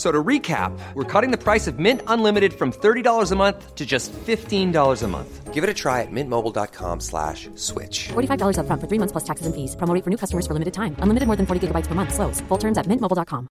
So 0.00 0.10
to 0.10 0.24
recap, 0.24 0.72
we're 0.94 1.04
cutting 1.04 1.30
the 1.30 1.36
price 1.36 1.66
of 1.66 1.78
Mint 1.78 2.00
Unlimited 2.06 2.54
from 2.54 2.72
$30 2.72 3.32
a 3.32 3.36
month 3.36 3.74
to 3.74 3.84
just 3.84 4.14
$15 4.14 5.02
a 5.02 5.08
month. 5.08 5.52
Give 5.52 5.62
it 5.62 5.68
a 5.68 5.74
try 5.74 6.00
at 6.00 6.10
mintmobile.com 6.10 7.00
slash 7.00 7.50
switch. 7.54 8.08
$45 8.08 8.60
up 8.60 8.66
front 8.66 8.80
for 8.80 8.88
three 8.88 8.98
months 8.98 9.12
plus 9.12 9.24
taxes 9.24 9.44
and 9.46 9.54
fees. 9.54 9.76
Promo 9.76 9.92
rate 9.92 10.02
for 10.02 10.08
new 10.08 10.16
customers 10.16 10.46
for 10.46 10.54
limited 10.54 10.72
time. 10.72 10.96
Unlimited 11.00 11.26
more 11.26 11.36
than 11.36 11.44
40 11.44 11.68
gigabytes 11.68 11.86
per 11.86 11.94
month. 11.94 12.14
Slows. 12.14 12.40
Full 12.48 12.56
terms 12.56 12.78
at 12.78 12.86
mintmobile.com. 12.86 13.46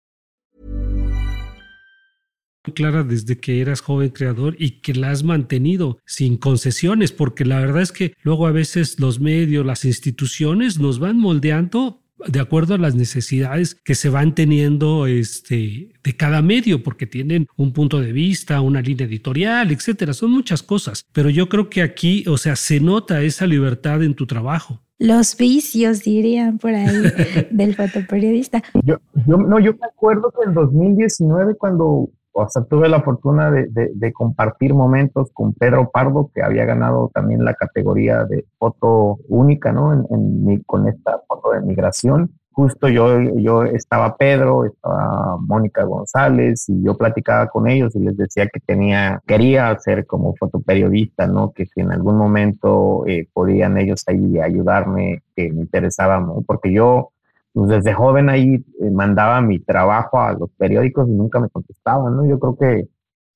Clara 2.75 3.03
desde 3.03 3.39
que 3.39 3.61
eras 3.61 3.81
joven 3.81 4.09
creador 4.09 4.55
y 4.57 4.81
que 4.81 4.93
la 4.93 5.11
has 5.11 5.23
mantenido 5.23 5.99
sin 6.05 6.37
concesiones, 6.37 7.11
porque 7.11 7.45
la 7.45 7.59
verdad 7.59 7.83
es 7.83 7.91
que 7.91 8.13
luego 8.23 8.47
a 8.47 8.51
veces 8.51 8.99
los 8.99 9.19
medios, 9.19 9.65
las 9.65 9.85
instituciones 9.85 10.79
nos 10.79 10.97
van 10.97 11.19
moldeando 11.19 12.01
de 12.27 12.39
acuerdo 12.39 12.75
a 12.75 12.77
las 12.77 12.95
necesidades 12.95 13.75
que 13.75 13.95
se 13.95 14.09
van 14.09 14.35
teniendo 14.35 15.07
este, 15.07 15.93
de 16.03 16.17
cada 16.17 16.41
medio, 16.41 16.83
porque 16.83 17.07
tienen 17.07 17.47
un 17.55 17.73
punto 17.73 17.99
de 17.99 18.11
vista, 18.11 18.61
una 18.61 18.81
línea 18.81 19.07
editorial, 19.07 19.71
etcétera. 19.71 20.13
Son 20.13 20.31
muchas 20.31 20.63
cosas, 20.63 21.05
pero 21.13 21.29
yo 21.29 21.49
creo 21.49 21.69
que 21.69 21.81
aquí, 21.81 22.25
o 22.27 22.37
sea, 22.37 22.55
se 22.55 22.79
nota 22.79 23.21
esa 23.21 23.47
libertad 23.47 24.03
en 24.03 24.15
tu 24.15 24.25
trabajo. 24.25 24.81
Los 24.97 25.37
vicios, 25.37 26.03
dirían 26.03 26.57
por 26.57 26.71
ahí, 26.73 26.93
del 27.51 27.73
fotoperiodista. 27.75 28.61
Yo, 28.83 28.97
yo, 29.25 29.37
no, 29.37 29.59
yo 29.59 29.71
me 29.73 29.87
acuerdo 29.87 30.31
que 30.31 30.49
en 30.49 30.53
2019, 30.53 31.55
cuando 31.55 32.09
o 32.31 32.49
sea, 32.49 32.63
tuve 32.63 32.87
la 32.89 33.01
fortuna 33.01 33.51
de, 33.51 33.67
de, 33.93 34.13
compartir 34.13 34.73
momentos 34.73 35.29
con 35.33 35.53
Pedro 35.53 35.89
Pardo, 35.91 36.31
que 36.33 36.41
había 36.41 36.65
ganado 36.65 37.11
también 37.13 37.43
la 37.43 37.53
categoría 37.53 38.23
de 38.25 38.45
foto 38.57 39.17
única, 39.27 39.71
¿no? 39.71 39.93
En, 39.93 40.45
mi, 40.45 40.61
con 40.63 40.87
esta 40.87 41.21
foto 41.27 41.51
de 41.51 41.61
migración. 41.61 42.31
Justo 42.51 42.89
yo, 42.89 43.21
yo 43.21 43.63
estaba 43.63 44.17
Pedro, 44.17 44.65
estaba 44.65 45.37
Mónica 45.39 45.83
González 45.83 46.67
y 46.67 46.83
yo 46.83 46.97
platicaba 46.97 47.47
con 47.47 47.69
ellos 47.69 47.95
y 47.95 47.99
les 47.99 48.17
decía 48.17 48.47
que 48.47 48.59
tenía, 48.59 49.21
quería 49.25 49.77
ser 49.79 50.05
como 50.05 50.35
fotoperiodista, 50.35 51.25
¿no? 51.25 51.51
Que 51.51 51.65
si 51.65 51.81
en 51.81 51.91
algún 51.91 52.17
momento 52.17 53.05
eh, 53.07 53.27
podían 53.33 53.77
ellos 53.77 54.03
ahí 54.07 54.39
ayudarme, 54.39 55.23
que 55.35 55.51
me 55.53 55.61
interesaba, 55.61 56.19
¿no? 56.19 56.43
Porque 56.45 56.73
yo 56.73 57.11
desde 57.53 57.93
joven 57.93 58.29
ahí 58.29 58.55
eh, 58.55 58.91
mandaba 58.91 59.41
mi 59.41 59.59
trabajo 59.59 60.19
a 60.19 60.33
los 60.33 60.49
periódicos 60.57 61.07
y 61.07 61.13
nunca 61.13 61.39
me 61.39 61.49
contestaban, 61.49 62.15
¿no? 62.15 62.25
Yo 62.25 62.39
creo 62.39 62.57
que 62.57 62.87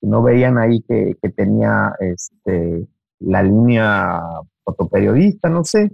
no 0.01 0.21
veían 0.21 0.57
ahí 0.57 0.81
que, 0.87 1.15
que 1.21 1.29
tenía 1.29 1.93
este, 1.99 2.87
la 3.19 3.41
línea 3.41 4.21
fotoperiodista, 4.63 5.49
no 5.49 5.63
sé. 5.63 5.91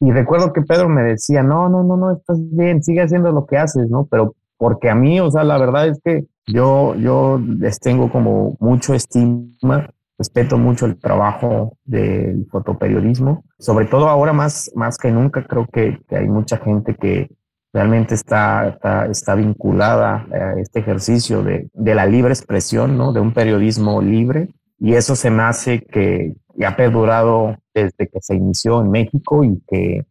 Y 0.00 0.10
recuerdo 0.10 0.52
que 0.52 0.62
Pedro 0.62 0.88
me 0.88 1.02
decía, 1.02 1.42
no, 1.42 1.68
no, 1.68 1.84
no, 1.84 1.96
no, 1.96 2.10
estás 2.12 2.38
bien, 2.50 2.82
sigue 2.82 3.02
haciendo 3.02 3.30
lo 3.30 3.46
que 3.46 3.56
haces, 3.56 3.88
¿no? 3.88 4.06
Pero 4.10 4.34
porque 4.56 4.90
a 4.90 4.94
mí, 4.94 5.20
o 5.20 5.30
sea, 5.30 5.44
la 5.44 5.58
verdad 5.58 5.88
es 5.88 6.00
que 6.04 6.26
yo, 6.46 6.94
yo 6.96 7.38
les 7.38 7.78
tengo 7.78 8.10
como 8.10 8.56
mucho 8.58 8.94
estima, 8.94 9.90
respeto 10.18 10.58
mucho 10.58 10.86
el 10.86 10.98
trabajo 10.98 11.78
del 11.84 12.46
fotoperiodismo, 12.50 13.44
sobre 13.58 13.86
todo 13.86 14.08
ahora 14.08 14.32
más, 14.32 14.70
más 14.74 14.98
que 14.98 15.10
nunca 15.10 15.44
creo 15.46 15.66
que 15.72 15.98
hay 16.10 16.28
mucha 16.28 16.58
gente 16.58 16.96
que, 16.96 17.28
realmente 17.72 18.14
está, 18.14 18.78
está, 19.10 19.34
vinculada 19.34 20.26
a 20.30 20.60
este 20.60 20.80
ejercicio 20.80 21.42
de, 21.42 21.70
de, 21.72 21.94
la 21.94 22.06
libre 22.06 22.32
expresión, 22.32 22.98
¿no? 22.98 23.12
De 23.12 23.20
un 23.20 23.32
periodismo 23.32 24.02
libre. 24.02 24.48
Y 24.78 24.94
eso 24.94 25.16
se 25.16 25.30
me 25.30 25.42
hace 25.42 25.80
que, 25.80 26.34
ha 26.64 26.76
perdurado 26.76 27.56
desde 27.72 28.08
que 28.08 28.20
se 28.20 28.34
inició 28.34 28.82
en 28.82 28.90
México 28.90 29.42
y 29.42 29.62
que, 29.66 30.04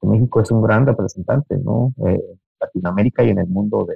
México 0.00 0.40
es 0.40 0.50
un 0.50 0.62
gran 0.62 0.84
representante, 0.84 1.56
¿no? 1.58 1.92
Eh, 2.06 2.14
en 2.14 2.38
Latinoamérica 2.60 3.22
y 3.22 3.30
en 3.30 3.38
el 3.38 3.46
mundo 3.46 3.86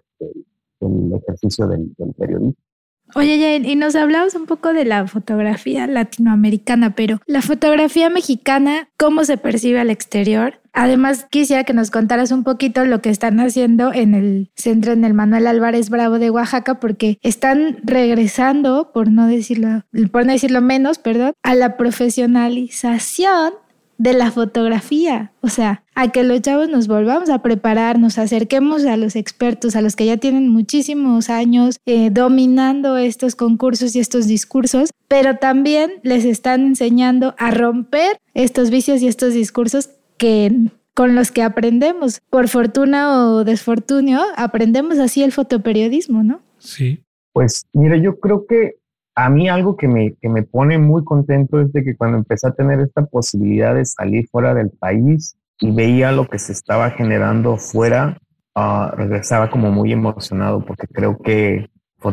del 0.81 1.14
ejercicio 1.14 1.66
del, 1.66 1.92
del 1.96 2.12
periodismo. 2.14 2.65
Oye, 3.14 3.38
Jane, 3.38 3.69
y 3.71 3.77
nos 3.77 3.95
hablabas 3.95 4.35
un 4.35 4.47
poco 4.47 4.73
de 4.73 4.85
la 4.85 5.07
fotografía 5.07 5.87
latinoamericana, 5.87 6.95
pero 6.95 7.21
la 7.27 7.40
fotografía 7.40 8.11
mexicana, 8.11 8.88
¿cómo 8.97 9.25
se 9.25 9.37
percibe 9.37 9.81
al 9.81 9.90
exterior? 9.90 10.61
Además, 10.73 11.27
quisiera 11.31 11.64
que 11.64 11.73
nos 11.73 11.90
contaras 11.90 12.33
un 12.33 12.45
poquito 12.45 12.85
lo 12.85 13.01
que 13.01 13.09
están 13.09 13.40
haciendo 13.40 13.95
en 13.95 14.14
el 14.14 14.51
centro, 14.57 14.92
en 14.92 15.05
el 15.05 15.14
Manuel 15.14 15.47
Álvarez 15.47 15.88
Bravo 15.88 16.19
de 16.19 16.29
Oaxaca, 16.31 16.81
porque 16.81 17.19
están 17.23 17.79
regresando, 17.83 18.90
por 18.92 19.11
no 19.11 19.27
decirlo, 19.27 19.85
por 20.12 20.27
no 20.27 20.33
decirlo 20.33 20.61
menos, 20.61 20.99
perdón, 20.99 21.33
a 21.42 21.55
la 21.55 21.79
profesionalización 21.79 23.55
de 23.98 24.12
la 24.12 24.30
fotografía, 24.30 25.32
o 25.40 25.48
sea, 25.48 25.82
a 25.94 26.12
que 26.12 26.22
los 26.22 26.42
chavos 26.42 26.68
nos 26.68 26.87
volvamos 26.87 27.30
a 27.30 27.42
preparar, 27.42 27.98
nos 27.98 28.18
acerquemos 28.18 28.85
a 28.85 28.96
los 28.96 29.16
expertos, 29.16 29.74
a 29.76 29.82
los 29.82 29.96
que 29.96 30.06
ya 30.06 30.18
tienen 30.18 30.48
muchísimos 30.48 31.30
años 31.30 31.78
eh, 31.87 32.11
dominando 32.11 32.96
estos 32.98 33.37
concursos 33.37 33.96
y 33.96 34.00
estos 34.00 34.26
discursos, 34.26 34.90
pero 35.09 35.37
también 35.37 35.92
les 36.02 36.24
están 36.24 36.62
enseñando 36.62 37.35
a 37.38 37.50
romper 37.50 38.18
estos 38.35 38.70
vicios 38.70 39.00
y 39.02 39.09
estos 39.09 39.32
discursos 39.32 39.90
que 40.18 40.52
con 40.94 41.14
los 41.14 41.30
que 41.30 41.42
aprendemos. 41.42 42.22
Por 42.30 42.48
fortuna 42.48 43.28
o 43.28 43.44
desfortunio, 43.44 44.20
aprendemos 44.37 44.98
así 44.98 45.22
el 45.22 45.30
fotoperiodismo, 45.30 46.22
¿no? 46.22 46.40
Sí. 46.59 47.02
Pues 47.32 47.66
mire, 47.74 48.00
yo 48.00 48.18
creo 48.18 48.46
que 48.46 48.76
a 49.16 49.31
mí 49.31 49.48
algo 49.48 49.76
que 49.76 49.88
me, 49.88 50.14
que 50.20 50.29
me 50.29 50.42
pone 50.42 50.79
muy 50.79 51.02
contento 51.02 51.59
es 51.59 51.72
de 51.72 51.83
que 51.83 51.96
cuando 51.96 52.18
empecé 52.18 52.48
a 52.48 52.55
tener 52.55 52.81
esta 52.81 53.07
posibilidad 53.07 53.74
de 53.74 53.87
salir 53.87 54.29
fuera 54.29 54.55
del 54.55 54.70
país 54.70 55.37
y 55.59 55.70
veía 55.70 56.12
lo 56.12 56.26
que 56.29 56.38
se 56.38 56.52
estaba 56.52 56.90
generando 56.90 57.57
fuera, 57.57 58.18
ah, 58.55 58.92
regresaba 58.94 59.50
como 59.50 59.72
muy 59.72 59.90
emocionado 59.90 60.64
porque 60.64 60.87
creo 60.87 61.18
que 61.18 61.66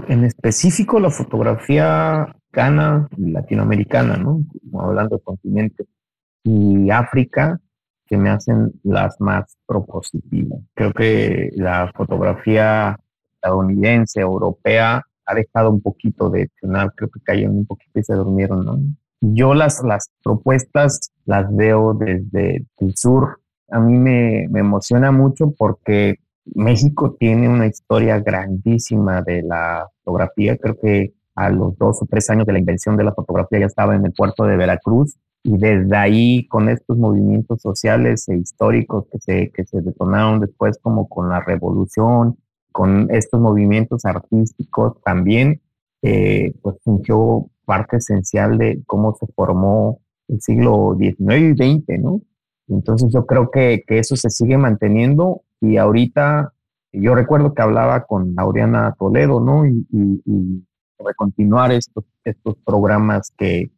en 0.08 0.24
específico 0.24 0.98
la 1.00 1.12
fotografía 1.12 2.34
gana 2.54 3.10
latinoamericana, 3.18 4.16
¿no? 4.16 4.42
Hablando 4.80 5.18
de 5.18 5.24
continente 5.24 5.86
y 6.44 6.90
África, 6.90 7.60
que 8.06 8.18
me 8.18 8.30
hacen 8.30 8.72
las 8.84 9.20
más 9.20 9.58
propositivas. 9.66 10.60
Creo 10.74 10.94
que 10.94 11.52
la 11.56 11.92
fotografía 11.94 12.98
estadounidense, 13.36 14.22
europea, 14.22 15.06
ha 15.26 15.36
dejado 15.36 15.70
un 15.70 15.82
poquito 15.82 16.30
de 16.30 16.44
accionar, 16.44 16.94
creo 16.96 17.10
que 17.10 17.20
cayeron 17.22 17.58
un 17.58 17.66
poquito 17.66 18.00
y 18.00 18.04
se 18.04 18.14
durmieron, 18.14 18.66
¿no? 18.66 18.80
Yo 19.22 19.54
las, 19.54 19.82
las 19.84 20.10
propuestas 20.24 21.12
las 21.26 21.54
veo 21.56 21.94
desde 21.94 22.66
el 22.80 22.96
sur. 22.96 23.40
A 23.70 23.80
mí 23.80 23.98
me, 23.98 24.48
me 24.50 24.60
emociona 24.60 25.12
mucho 25.12 25.54
porque 25.58 26.16
México 26.46 27.16
tiene 27.18 27.48
una 27.48 27.68
historia 27.68 28.20
grandísima 28.20 29.22
de 29.22 29.44
la 29.44 29.88
fotografía. 30.04 30.58
Creo 30.58 30.78
que 30.78 31.14
a 31.36 31.50
los 31.50 31.78
dos 31.78 32.02
o 32.02 32.06
tres 32.06 32.30
años 32.30 32.46
de 32.46 32.54
la 32.54 32.60
invención 32.60 32.98
de 32.98 33.06
la 33.06 33.14
fotografía 33.14 33.60
ya 33.60 33.66
estaba 33.66 33.96
en 33.96 34.06
el 34.06 34.14
puerto 34.14 34.44
de 34.44 34.58
Veracruz 34.58 35.16
y 35.44 35.58
desde 35.58 35.96
ahí 35.96 36.48
con 36.48 36.70
estos 36.70 36.98
movimientos 36.98 37.62
sociales 37.62 38.28
e 38.30 38.38
históricos 38.38 39.06
que 39.12 39.20
se, 39.20 39.52
que 39.52 39.66
se 39.66 39.82
detonaron 39.82 40.40
después 40.40 40.78
como 40.82 41.08
con 41.10 41.30
la 41.30 41.42
revolución 41.42 42.38
con 42.74 43.08
estos 43.12 43.40
movimientos 43.40 44.04
artísticos 44.04 45.02
también, 45.06 45.62
eh, 46.02 46.54
pues 46.62 46.76
fungió 46.84 47.50
parte 47.64 47.98
esencial 47.98 48.58
de 48.58 48.82
cómo 48.86 49.16
se 49.16 49.28
formó 49.28 50.02
el 50.28 50.42
siglo 50.42 50.98
XIX 51.00 51.38
y 51.38 51.54
XX, 51.54 52.02
¿no? 52.02 52.22
Entonces 52.68 53.14
yo 53.14 53.26
creo 53.26 53.52
que, 53.52 53.84
que 53.88 54.00
eso 54.00 54.16
se 54.16 54.30
sigue 54.30 54.58
manteniendo 54.58 55.44
y 55.62 55.78
ahorita 55.78 56.54
yo 56.92 57.16
recuerdo 57.16 57.54
que 57.54 57.62
hablaba 57.62 58.06
con 58.06 58.36
Laureana 58.36 58.96
Toledo, 58.98 59.40
¿no? 59.40 59.66
Y, 59.66 59.86
y, 59.92 60.66
continuar 61.18 61.74
estos, 61.74 62.06
estos 62.24 62.56
programas 62.66 63.34
que, 63.38 63.70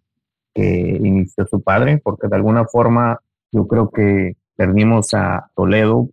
que 0.54 1.00
inició 1.02 1.48
su 1.48 1.60
padre, 1.60 2.00
porque 2.04 2.28
de 2.28 2.36
alguna 2.36 2.66
forma 2.66 3.20
yo 3.52 3.68
creo 3.68 3.90
que 3.90 4.38
perdimos 4.56 5.12
a 5.16 5.50
Toledo 5.56 6.10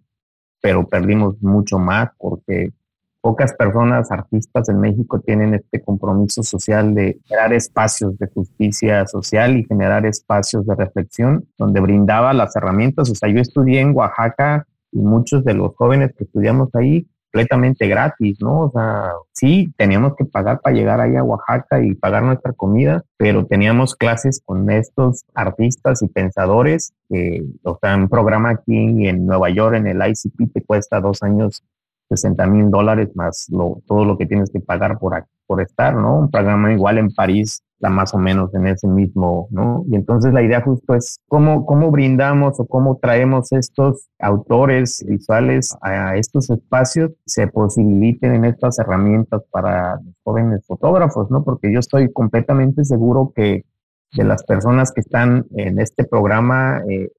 pero 0.63 0.87
perdimos 0.87 1.35
mucho 1.43 1.79
más 1.79 2.11
porque 2.17 2.73
pocas 3.21 3.53
personas, 3.53 4.11
artistas 4.11 4.69
en 4.69 4.81
México, 4.81 5.21
tienen 5.21 5.55
este 5.55 5.83
compromiso 5.83 6.43
social 6.43 6.95
de 6.95 7.21
crear 7.29 7.53
espacios 7.53 8.17
de 8.19 8.29
justicia 8.29 9.07
social 9.07 9.57
y 9.57 9.65
generar 9.65 10.07
espacios 10.07 10.65
de 10.67 10.75
reflexión 10.75 11.47
donde 11.59 11.81
brindaba 11.81 12.33
las 12.33 12.57
herramientas. 12.57 13.11
O 13.11 13.15
sea, 13.15 13.29
yo 13.29 13.41
estudié 13.41 13.81
en 13.81 13.95
Oaxaca 13.95 14.67
y 14.93 14.99
muchos 14.99 15.45
de 15.45 15.55
los 15.55 15.75
jóvenes 15.77 16.13
que 16.17 16.25
estudiamos 16.25 16.69
ahí 16.75 17.07
completamente 17.33 17.89
gratis, 17.89 18.37
¿no? 18.41 18.67
O 18.67 18.71
sea, 18.71 19.13
sí, 19.33 19.73
teníamos 19.79 20.15
que 20.17 20.27
pagar 20.27 20.61
para 20.61 20.77
llegar 20.77 21.01
ahí 21.01 21.17
a 21.17 21.25
Oaxaca 21.25 21.83
y 21.83 21.95
pagar 21.95 22.23
nuestra 22.23 22.53
comida, 22.53 23.03
pero 23.17 23.47
teníamos 23.47 23.95
clases 23.95 24.43
con 24.45 24.71
estos 24.71 25.25
artistas 25.35 26.03
y 26.03 26.09
pensadores, 26.09 26.93
que, 27.09 27.43
o 27.63 27.79
sea, 27.81 27.97
un 27.97 28.09
programa 28.11 28.51
aquí 28.51 29.07
en 29.07 29.25
Nueva 29.25 29.49
York, 29.49 29.77
en 29.77 29.87
el 29.87 29.99
ICP, 30.07 30.53
te 30.53 30.63
cuesta 30.63 31.01
dos 31.01 31.23
años 31.23 31.65
60 32.11 32.47
mil 32.49 32.71
dólares 32.71 33.09
más 33.15 33.47
lo, 33.51 33.81
todo 33.87 34.05
lo 34.05 34.19
que 34.19 34.27
tienes 34.27 34.51
que 34.51 34.61
pagar 34.61 34.99
por, 34.99 35.25
por 35.47 35.63
estar, 35.63 35.95
¿no? 35.95 36.19
Un 36.19 36.31
programa 36.31 36.71
igual 36.73 36.99
en 36.99 37.15
París 37.15 37.63
más 37.91 38.15
o 38.15 38.19
menos 38.19 38.55
en 38.55 38.67
ese 38.67 38.87
mismo, 38.87 39.49
¿no? 39.51 39.85
Y 39.89 39.97
entonces 39.97 40.33
la 40.33 40.43
idea 40.43 40.63
justo 40.63 40.95
es 40.95 41.19
cómo, 41.29 41.67
cómo 41.67 41.91
brindamos 41.91 42.59
o 42.61 42.67
cómo 42.67 42.99
traemos 43.01 43.53
estos 43.53 44.09
autores 44.19 45.05
visuales 45.07 45.77
a 45.83 46.17
estos 46.17 46.51
espacios, 46.51 47.13
se 47.27 47.47
posibiliten 47.49 48.35
en 48.35 48.45
estas 48.45 48.79
herramientas 48.79 49.43
para 49.51 49.97
los 49.97 50.15
jóvenes 50.23 50.65
fotógrafos, 50.67 51.31
¿no? 51.31 51.43
Porque 51.45 51.73
yo 51.73 51.81
estoy 51.81 52.13
completamente 52.13 52.85
seguro 52.85 53.33
que 53.35 53.65
de 54.13 54.25
las 54.25 54.45
personas 54.45 54.93
que 54.93 55.01
están 55.01 55.47
en 55.57 55.81
este 55.81 56.05
programa, 56.05 56.83
eh, 56.89 57.11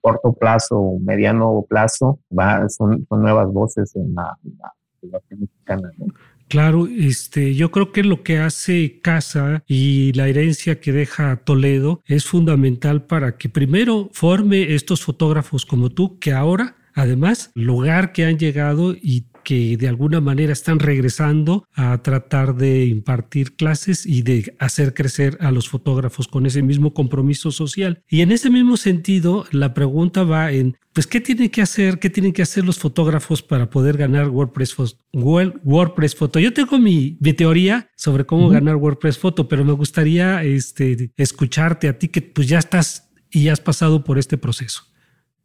corto 0.00 0.32
plazo 0.32 0.98
mediano 1.00 1.64
plazo, 1.68 2.18
va, 2.36 2.68
son, 2.68 3.06
son 3.08 3.22
nuevas 3.22 3.50
voces 3.52 3.94
en 3.96 4.14
la, 4.14 4.36
población 5.00 5.40
mexicana. 5.40 5.90
Claro, 6.52 6.86
este, 6.86 7.54
yo 7.54 7.70
creo 7.70 7.92
que 7.92 8.02
lo 8.02 8.22
que 8.22 8.36
hace 8.36 9.00
Casa 9.00 9.64
y 9.66 10.12
la 10.12 10.28
herencia 10.28 10.80
que 10.80 10.92
deja 10.92 11.36
Toledo 11.46 12.02
es 12.04 12.26
fundamental 12.26 13.06
para 13.06 13.38
que 13.38 13.48
primero 13.48 14.10
forme 14.12 14.74
estos 14.74 15.02
fotógrafos 15.02 15.64
como 15.64 15.88
tú, 15.88 16.18
que 16.18 16.34
ahora, 16.34 16.76
además, 16.92 17.52
lugar 17.54 18.12
que 18.12 18.26
han 18.26 18.38
llegado 18.38 18.92
y 18.92 19.28
que 19.42 19.76
de 19.76 19.88
alguna 19.88 20.20
manera 20.20 20.52
están 20.52 20.78
regresando 20.78 21.64
a 21.74 22.02
tratar 22.02 22.54
de 22.56 22.86
impartir 22.86 23.56
clases 23.56 24.06
y 24.06 24.22
de 24.22 24.54
hacer 24.58 24.94
crecer 24.94 25.38
a 25.40 25.50
los 25.50 25.68
fotógrafos 25.68 26.28
con 26.28 26.46
ese 26.46 26.62
mismo 26.62 26.94
compromiso 26.94 27.50
social. 27.50 28.02
Y 28.08 28.20
en 28.20 28.32
ese 28.32 28.50
mismo 28.50 28.76
sentido, 28.76 29.44
la 29.50 29.74
pregunta 29.74 30.24
va 30.24 30.52
en, 30.52 30.76
pues, 30.92 31.06
¿qué 31.06 31.20
tienen 31.20 31.50
que 31.50 31.62
hacer? 31.62 31.98
¿Qué 31.98 32.10
tienen 32.10 32.32
que 32.32 32.42
hacer 32.42 32.64
los 32.64 32.78
fotógrafos 32.78 33.42
para 33.42 33.70
poder 33.70 33.96
ganar 33.96 34.28
WordPress, 34.28 34.76
WordPress 35.12 36.14
Photo? 36.14 36.38
Yo 36.38 36.52
tengo 36.52 36.78
mi, 36.78 37.18
teoría 37.36 37.88
sobre 37.96 38.26
cómo 38.26 38.48
ganar 38.48 38.76
WordPress 38.76 39.18
Photo, 39.18 39.48
pero 39.48 39.64
me 39.64 39.72
gustaría 39.72 40.42
este, 40.42 41.12
escucharte 41.16 41.88
a 41.88 41.98
ti 41.98 42.08
que 42.08 42.22
pues 42.22 42.48
ya 42.48 42.58
estás 42.58 43.10
y 43.30 43.48
has 43.48 43.60
pasado 43.60 44.04
por 44.04 44.18
este 44.18 44.36
proceso. 44.36 44.82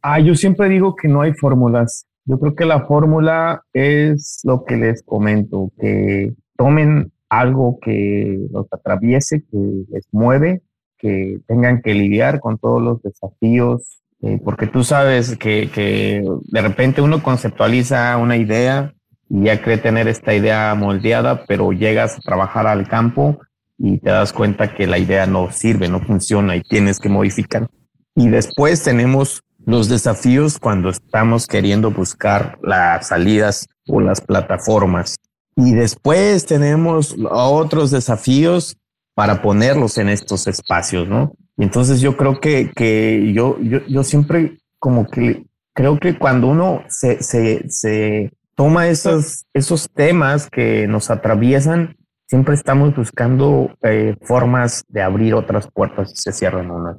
Ah, 0.02 0.20
yo 0.20 0.34
siempre 0.34 0.68
digo 0.68 0.94
que 0.94 1.08
no 1.08 1.22
hay 1.22 1.32
fórmulas. 1.32 2.07
Yo 2.28 2.38
creo 2.38 2.54
que 2.54 2.66
la 2.66 2.84
fórmula 2.84 3.64
es 3.72 4.40
lo 4.44 4.66
que 4.66 4.76
les 4.76 5.02
comento, 5.02 5.72
que 5.80 6.34
tomen 6.58 7.10
algo 7.30 7.78
que 7.80 8.38
los 8.52 8.66
atraviese, 8.70 9.44
que 9.50 9.84
les 9.90 10.06
mueve, 10.12 10.60
que 10.98 11.38
tengan 11.46 11.80
que 11.80 11.94
lidiar 11.94 12.38
con 12.40 12.58
todos 12.58 12.82
los 12.82 13.02
desafíos, 13.02 14.02
eh, 14.20 14.38
porque 14.44 14.66
tú 14.66 14.84
sabes 14.84 15.38
que, 15.38 15.70
que, 15.72 16.22
de 16.42 16.60
repente 16.60 17.00
uno 17.00 17.22
conceptualiza 17.22 18.14
una 18.18 18.36
idea 18.36 18.92
y 19.30 19.44
ya 19.44 19.62
cree 19.62 19.78
tener 19.78 20.06
esta 20.06 20.34
idea 20.34 20.74
moldeada, 20.74 21.46
pero 21.46 21.72
llegas 21.72 22.18
a 22.18 22.20
trabajar 22.20 22.66
al 22.66 22.86
campo 22.88 23.38
y 23.78 24.00
te 24.00 24.10
das 24.10 24.34
cuenta 24.34 24.74
que 24.74 24.86
la 24.86 24.98
idea 24.98 25.26
no 25.26 25.50
sirve, 25.50 25.88
no 25.88 26.00
funciona 26.00 26.56
y 26.56 26.60
tienes 26.60 26.98
que 26.98 27.08
modificar. 27.08 27.70
Y 28.14 28.28
después 28.28 28.82
tenemos 28.82 29.42
los 29.64 29.88
desafíos 29.88 30.58
cuando 30.58 30.90
estamos 30.90 31.46
queriendo 31.46 31.90
buscar 31.90 32.58
las 32.62 33.08
salidas 33.08 33.68
o 33.86 34.00
las 34.00 34.20
plataformas. 34.20 35.16
Y 35.56 35.74
después 35.74 36.46
tenemos 36.46 37.16
otros 37.30 37.90
desafíos 37.90 38.76
para 39.14 39.42
ponerlos 39.42 39.98
en 39.98 40.08
estos 40.08 40.46
espacios, 40.46 41.08
¿no? 41.08 41.32
Entonces 41.56 42.00
yo 42.00 42.16
creo 42.16 42.38
que, 42.40 42.70
que 42.74 43.32
yo, 43.34 43.58
yo, 43.60 43.80
yo 43.88 44.04
siempre 44.04 44.58
como 44.78 45.08
que 45.08 45.44
creo 45.74 45.98
que 45.98 46.16
cuando 46.16 46.46
uno 46.46 46.82
se, 46.88 47.22
se, 47.22 47.68
se 47.68 48.32
toma 48.54 48.88
esos, 48.88 49.44
esos 49.52 49.88
temas 49.92 50.48
que 50.50 50.86
nos 50.86 51.10
atraviesan, 51.10 51.96
siempre 52.26 52.54
estamos 52.54 52.94
buscando 52.94 53.70
eh, 53.82 54.16
formas 54.22 54.84
de 54.88 55.02
abrir 55.02 55.34
otras 55.34 55.68
puertas 55.70 56.12
y 56.12 56.16
se 56.16 56.32
cierran 56.32 56.70
unas. 56.70 56.98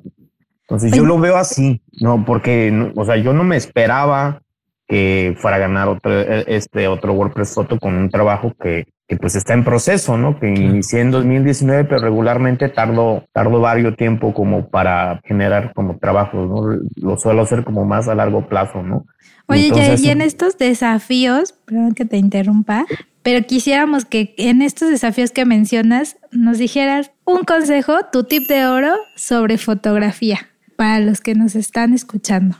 Entonces 0.69 0.91
yo 0.91 1.03
lo 1.03 1.17
veo 1.17 1.35
así, 1.35 1.81
¿no? 1.99 2.23
Porque, 2.25 2.91
o 2.95 3.03
sea, 3.03 3.17
yo 3.17 3.33
no 3.33 3.43
me 3.43 3.57
esperaba 3.57 4.43
que 4.87 5.35
fuera 5.39 5.57
a 5.57 5.59
ganar 5.59 5.87
otro, 5.87 6.11
e, 6.11 6.45
este 6.47 6.87
otro 6.87 7.13
WordPress 7.13 7.55
Photo 7.55 7.79
con 7.79 7.95
un 7.95 8.11
trabajo 8.11 8.53
que, 8.61 8.85
que 9.07 9.17
pues 9.17 9.35
está 9.35 9.53
en 9.55 9.63
proceso, 9.63 10.15
¿no? 10.15 10.39
Que 10.39 10.47
inicié 10.47 11.01
en 11.01 11.09
2019, 11.09 11.85
pero 11.85 12.01
regularmente 12.01 12.69
tardo, 12.69 13.25
tardo 13.33 13.59
varios 13.59 13.97
tiempo 13.97 14.31
como 14.31 14.69
para 14.69 15.19
generar 15.25 15.73
como 15.73 15.97
trabajos, 15.97 16.47
¿no? 16.47 16.79
Lo 16.97 17.17
suelo 17.17 17.41
hacer 17.41 17.63
como 17.63 17.83
más 17.83 18.07
a 18.07 18.13
largo 18.13 18.47
plazo, 18.47 18.83
¿no? 18.83 19.07
Oye, 19.47 19.71
y 19.97 20.09
en 20.09 20.21
estos 20.21 20.59
desafíos, 20.59 21.55
perdón 21.65 21.95
que 21.95 22.05
te 22.05 22.17
interrumpa, 22.17 22.85
pero 23.23 23.43
quisiéramos 23.47 24.05
que 24.05 24.35
en 24.37 24.61
estos 24.61 24.91
desafíos 24.91 25.31
que 25.31 25.45
mencionas 25.45 26.17
nos 26.31 26.59
dijeras 26.59 27.11
un 27.25 27.43
consejo, 27.43 27.93
tu 28.11 28.23
tip 28.25 28.47
de 28.47 28.67
oro 28.67 28.93
sobre 29.15 29.57
fotografía 29.57 30.49
para 30.79 31.01
los 31.01 31.19
que 31.19 31.35
nos 31.35 31.57
están 31.57 31.93
escuchando? 31.93 32.55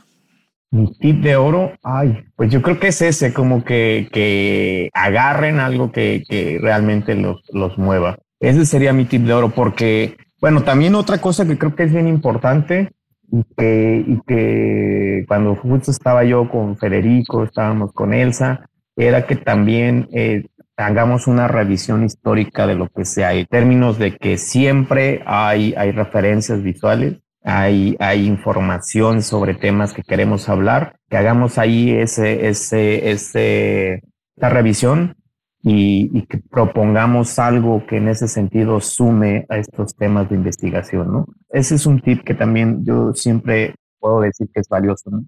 Mi 0.70 0.92
tip 0.98 1.22
de 1.22 1.36
oro, 1.36 1.72
ay, 1.82 2.22
pues 2.36 2.50
yo 2.50 2.60
creo 2.60 2.78
que 2.78 2.88
es 2.88 3.00
ese, 3.00 3.32
como 3.32 3.64
que, 3.64 4.10
que 4.12 4.90
agarren 4.92 5.58
algo 5.58 5.90
que, 5.90 6.22
que 6.28 6.58
realmente 6.60 7.14
los, 7.14 7.40
los 7.50 7.78
mueva. 7.78 8.18
Ese 8.38 8.66
sería 8.66 8.92
mi 8.92 9.06
tip 9.06 9.22
de 9.22 9.32
oro, 9.32 9.48
porque, 9.48 10.18
bueno, 10.38 10.62
también 10.64 10.96
otra 10.96 11.16
cosa 11.16 11.46
que 11.46 11.56
creo 11.56 11.74
que 11.74 11.84
es 11.84 11.94
bien 11.94 12.06
importante 12.08 12.92
y 13.32 13.42
que, 13.56 14.04
y 14.06 14.20
que 14.26 15.24
cuando 15.26 15.56
justo 15.56 15.90
estaba 15.90 16.22
yo 16.22 16.46
con 16.50 16.76
Federico, 16.76 17.44
estábamos 17.44 17.90
con 17.94 18.12
Elsa, 18.12 18.68
era 18.96 19.26
que 19.26 19.36
también 19.36 20.10
eh, 20.12 20.44
hagamos 20.76 21.26
una 21.26 21.48
revisión 21.48 22.04
histórica 22.04 22.66
de 22.66 22.74
lo 22.74 22.86
que 22.88 23.06
sea, 23.06 23.32
en 23.32 23.46
términos 23.46 23.98
de 23.98 24.14
que 24.14 24.36
siempre 24.36 25.22
hay, 25.24 25.72
hay 25.74 25.92
referencias 25.92 26.62
visuales 26.62 27.16
hay, 27.42 27.96
información 28.26 29.22
sobre 29.22 29.54
temas 29.54 29.92
que 29.92 30.02
queremos 30.02 30.48
hablar, 30.48 30.96
que 31.08 31.16
hagamos 31.16 31.58
ahí 31.58 31.90
ese, 31.90 32.48
ese, 32.48 33.10
ese, 33.10 34.02
esa 34.36 34.48
revisión 34.48 35.16
y, 35.62 36.10
y, 36.16 36.26
que 36.26 36.38
propongamos 36.38 37.38
algo 37.38 37.86
que 37.86 37.96
en 37.96 38.08
ese 38.08 38.28
sentido 38.28 38.80
sume 38.80 39.46
a 39.48 39.58
estos 39.58 39.94
temas 39.94 40.28
de 40.28 40.36
investigación, 40.36 41.12
¿no? 41.12 41.26
Ese 41.50 41.74
es 41.74 41.86
un 41.86 42.00
tip 42.00 42.24
que 42.24 42.34
también 42.34 42.84
yo 42.84 43.12
siempre 43.14 43.74
puedo 43.98 44.20
decir 44.20 44.48
que 44.52 44.60
es 44.60 44.68
valioso, 44.68 45.10
¿no? 45.10 45.24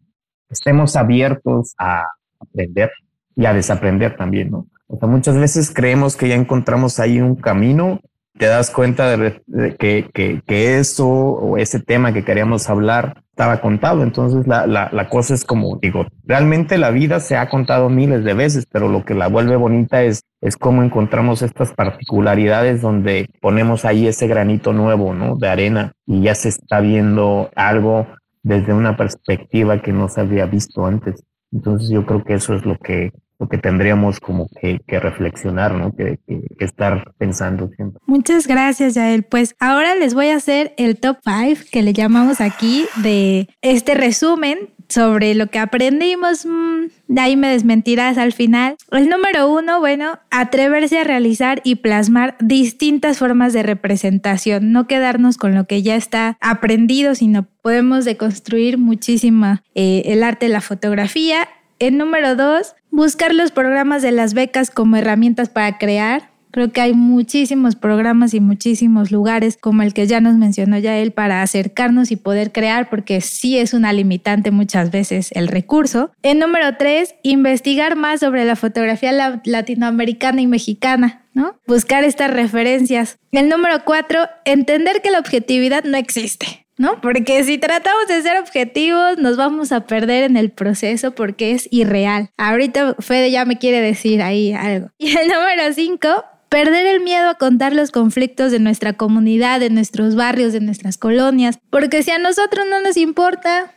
Estemos 0.49 0.97
abiertos 0.97 1.75
a 1.79 2.05
aprender 2.41 2.91
y 3.37 3.47
a 3.47 3.53
desaprender 3.53 4.17
también, 4.17 4.51
¿no? 4.51 4.67
O 4.87 4.99
sea, 4.99 5.09
muchas 5.09 5.37
veces 5.39 5.73
creemos 5.73 6.17
que 6.17 6.29
ya 6.29 6.35
encontramos 6.35 6.99
ahí 6.99 7.21
un 7.21 7.37
camino 7.37 8.01
te 8.39 8.47
das 8.47 8.71
cuenta 8.71 9.17
de, 9.17 9.43
que, 9.79 10.41
que, 10.47 10.79
eso 10.79 11.07
o 11.09 11.57
ese 11.59 11.81
tema 11.81 12.13
que 12.13 12.25
queríamos 12.25 12.69
hablar 12.69 13.23
estaba 13.31 13.61
contado. 13.61 14.03
Entonces 14.03 14.47
la, 14.47 14.67
la, 14.67 14.89
la, 14.93 15.09
cosa 15.09 15.35
es 15.35 15.45
como 15.45 15.79
digo, 15.81 16.07
realmente 16.25 16.79
la 16.79 16.91
vida 16.91 17.21
se 17.21 17.37
ha 17.37 17.49
contado 17.49 17.89
miles 17.89 18.25
de 18.25 18.35
veces, 18.35 18.67
pero 18.71 18.89
lo 18.89 19.05
que 19.05 19.15
la 19.15 19.29
vuelve 19.29 19.57
bonita 19.57 20.03
es, 20.03 20.25
es 20.41 20.57
cómo 20.57 20.83
encontramos 20.83 21.43
estas 21.43 21.73
particularidades 21.73 22.81
donde 22.81 23.29
ponemos 23.41 23.85
ahí 23.85 24.07
ese 24.07 24.27
granito 24.27 24.73
nuevo, 24.73 25.15
¿no? 25.15 25.37
De 25.37 25.49
arena 25.49 25.93
y 26.07 26.23
ya 26.23 26.35
se 26.35 26.49
está 26.49 26.81
viendo 26.81 27.51
algo 27.55 28.07
desde 28.43 28.73
una 28.73 28.97
perspectiva 28.97 29.81
que 29.83 29.93
no 29.93 30.09
se 30.09 30.21
había 30.21 30.47
visto 30.47 30.85
antes. 30.87 31.23
Entonces 31.53 31.91
yo 31.91 32.07
creo 32.07 32.25
que 32.25 32.35
eso 32.35 32.55
es 32.55 32.65
lo 32.65 32.79
que 32.79 33.13
que 33.49 33.59
tendríamos 33.59 34.21
como 34.21 34.49
que, 34.61 34.81
reflexionar, 34.89 35.75
¿no? 35.75 35.93
Que, 35.93 36.19
estar 36.59 37.13
pensando 37.19 37.69
siempre. 37.75 38.01
Muchas 38.07 38.47
gracias, 38.47 38.95
Yael. 38.95 39.25
Pues 39.25 39.57
ahora 39.59 39.95
les 39.95 40.15
voy 40.15 40.29
a 40.29 40.37
hacer 40.37 40.75
el 40.77 40.97
top 40.99 41.19
5 41.25 41.63
que 41.73 41.83
le 41.83 41.93
llamamos 41.93 42.41
aquí 42.41 42.87
de 43.03 43.49
este 43.63 43.95
resumen 43.95 44.71
sobre 44.93 45.35
lo 45.35 45.49
que 45.49 45.59
aprendimos. 45.59 46.47
Mm, 46.47 46.91
de 47.09 47.21
ahí 47.21 47.37
me 47.37 47.49
desmentirás 47.49 48.19
al 48.19 48.33
final. 48.33 48.77
El 48.91 49.09
número 49.09 49.51
uno, 49.51 49.81
bueno, 49.81 50.19
atreverse 50.31 50.99
a 50.99 51.05
realizar 51.05 51.61
y 51.65 51.77
plasmar 51.77 52.37
distintas 52.41 53.19
formas 53.19 53.53
de 53.53 53.63
representación, 53.63 54.73
no 54.73 54.87
quedarnos 54.87 55.37
con 55.37 55.55
lo 55.55 55.67
que 55.67 55.83
ya 55.83 55.97
está 55.97 56.37
aprendido, 56.41 57.15
sino 57.15 57.47
podemos 57.63 58.05
deconstruir 58.05 58.79
muchísimo 58.79 59.59
eh, 59.75 60.03
el 60.07 60.23
arte 60.23 60.47
de 60.47 60.53
la 60.53 60.61
fotografía 60.61 61.49
el 61.83 61.99
número 61.99 62.37
dos, 62.37 62.77
buscar 62.93 63.35
los 63.35 63.51
programas 63.51 64.03
de 64.03 64.13
las 64.13 64.35
becas 64.35 64.71
como 64.71 64.95
herramientas 64.97 65.49
para 65.49 65.79
crear. 65.79 66.31
Creo 66.53 66.71
que 66.71 66.81
hay 66.81 66.93
muchísimos 66.93 67.75
programas 67.75 68.35
y 68.35 68.41
muchísimos 68.41 69.11
lugares 69.11 69.59
como 69.61 69.83
el 69.83 69.93
que 69.93 70.07
ya 70.07 70.21
nos 70.21 70.37
mencionó 70.37 70.79
ya 70.79 70.97
él 70.99 71.11
para 71.11 71.43
acercarnos 71.43 72.13
y 72.13 72.17
poder 72.17 72.53
crear, 72.53 72.89
porque 72.89 73.21
sí 73.21 73.59
es 73.59 73.75
una 73.75 73.93
limitante 73.93 74.53
muchas 74.53 74.93
veces 74.93 75.31
el 75.33 75.49
recurso. 75.49 76.13
El 76.23 76.39
número 76.39 76.77
tres, 76.77 77.17
investigar 77.25 77.97
más 77.97 78.21
sobre 78.21 78.45
la 78.45 78.55
fotografía 78.55 79.41
latinoamericana 79.45 80.41
y 80.41 80.47
mexicana. 80.47 81.23
¿no? 81.35 81.57
Buscar 81.67 82.05
estas 82.05 82.31
referencias. 82.31 83.19
El 83.33 83.49
número 83.49 83.85
cuatro, 83.85 84.21
entender 84.45 85.03
que 85.03 85.11
la 85.11 85.19
objetividad 85.19 85.83
no 85.83 85.97
existe. 85.97 86.63
¿No? 86.79 87.01
Porque 87.01 87.45
si 87.45 87.59
tratamos 87.59 88.09
de 88.09 88.23
ser 88.23 88.39
objetivos, 88.41 89.19
nos 89.19 89.37
vamos 89.37 89.73
a 89.73 89.87
perder 89.87 90.25
en 90.25 90.37
el 90.37 90.51
proceso 90.51 91.15
porque 91.15 91.53
es 91.53 91.69
irreal. 91.71 92.31
Ahorita 92.37 92.97
Fede 92.99 93.31
ya 93.31 93.45
me 93.45 93.59
quiere 93.59 93.81
decir 93.81 94.23
ahí 94.23 94.53
algo. 94.53 94.91
Y 94.99 95.17
el 95.17 95.29
número 95.29 95.73
cinco, 95.75 96.09
perder 96.49 96.87
el 96.87 97.01
miedo 97.01 97.29
a 97.29 97.35
contar 97.35 97.75
los 97.75 97.91
conflictos 97.91 98.53
de 98.53 98.59
nuestra 98.59 98.93
comunidad, 98.93 99.61
de 99.61 99.71
nuestros 99.71 100.15
barrios, 100.15 100.53
de 100.53 100.61
nuestras 100.61 100.99
colonias, 100.99 101.59
porque 101.71 102.03
si 102.03 102.11
a 102.11 102.19
nosotros 102.19 102.67
no 102.71 102.81
nos 102.83 102.97
importa, 102.97 103.73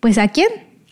pues 0.00 0.18
¿a 0.18 0.28
quién? 0.28 0.48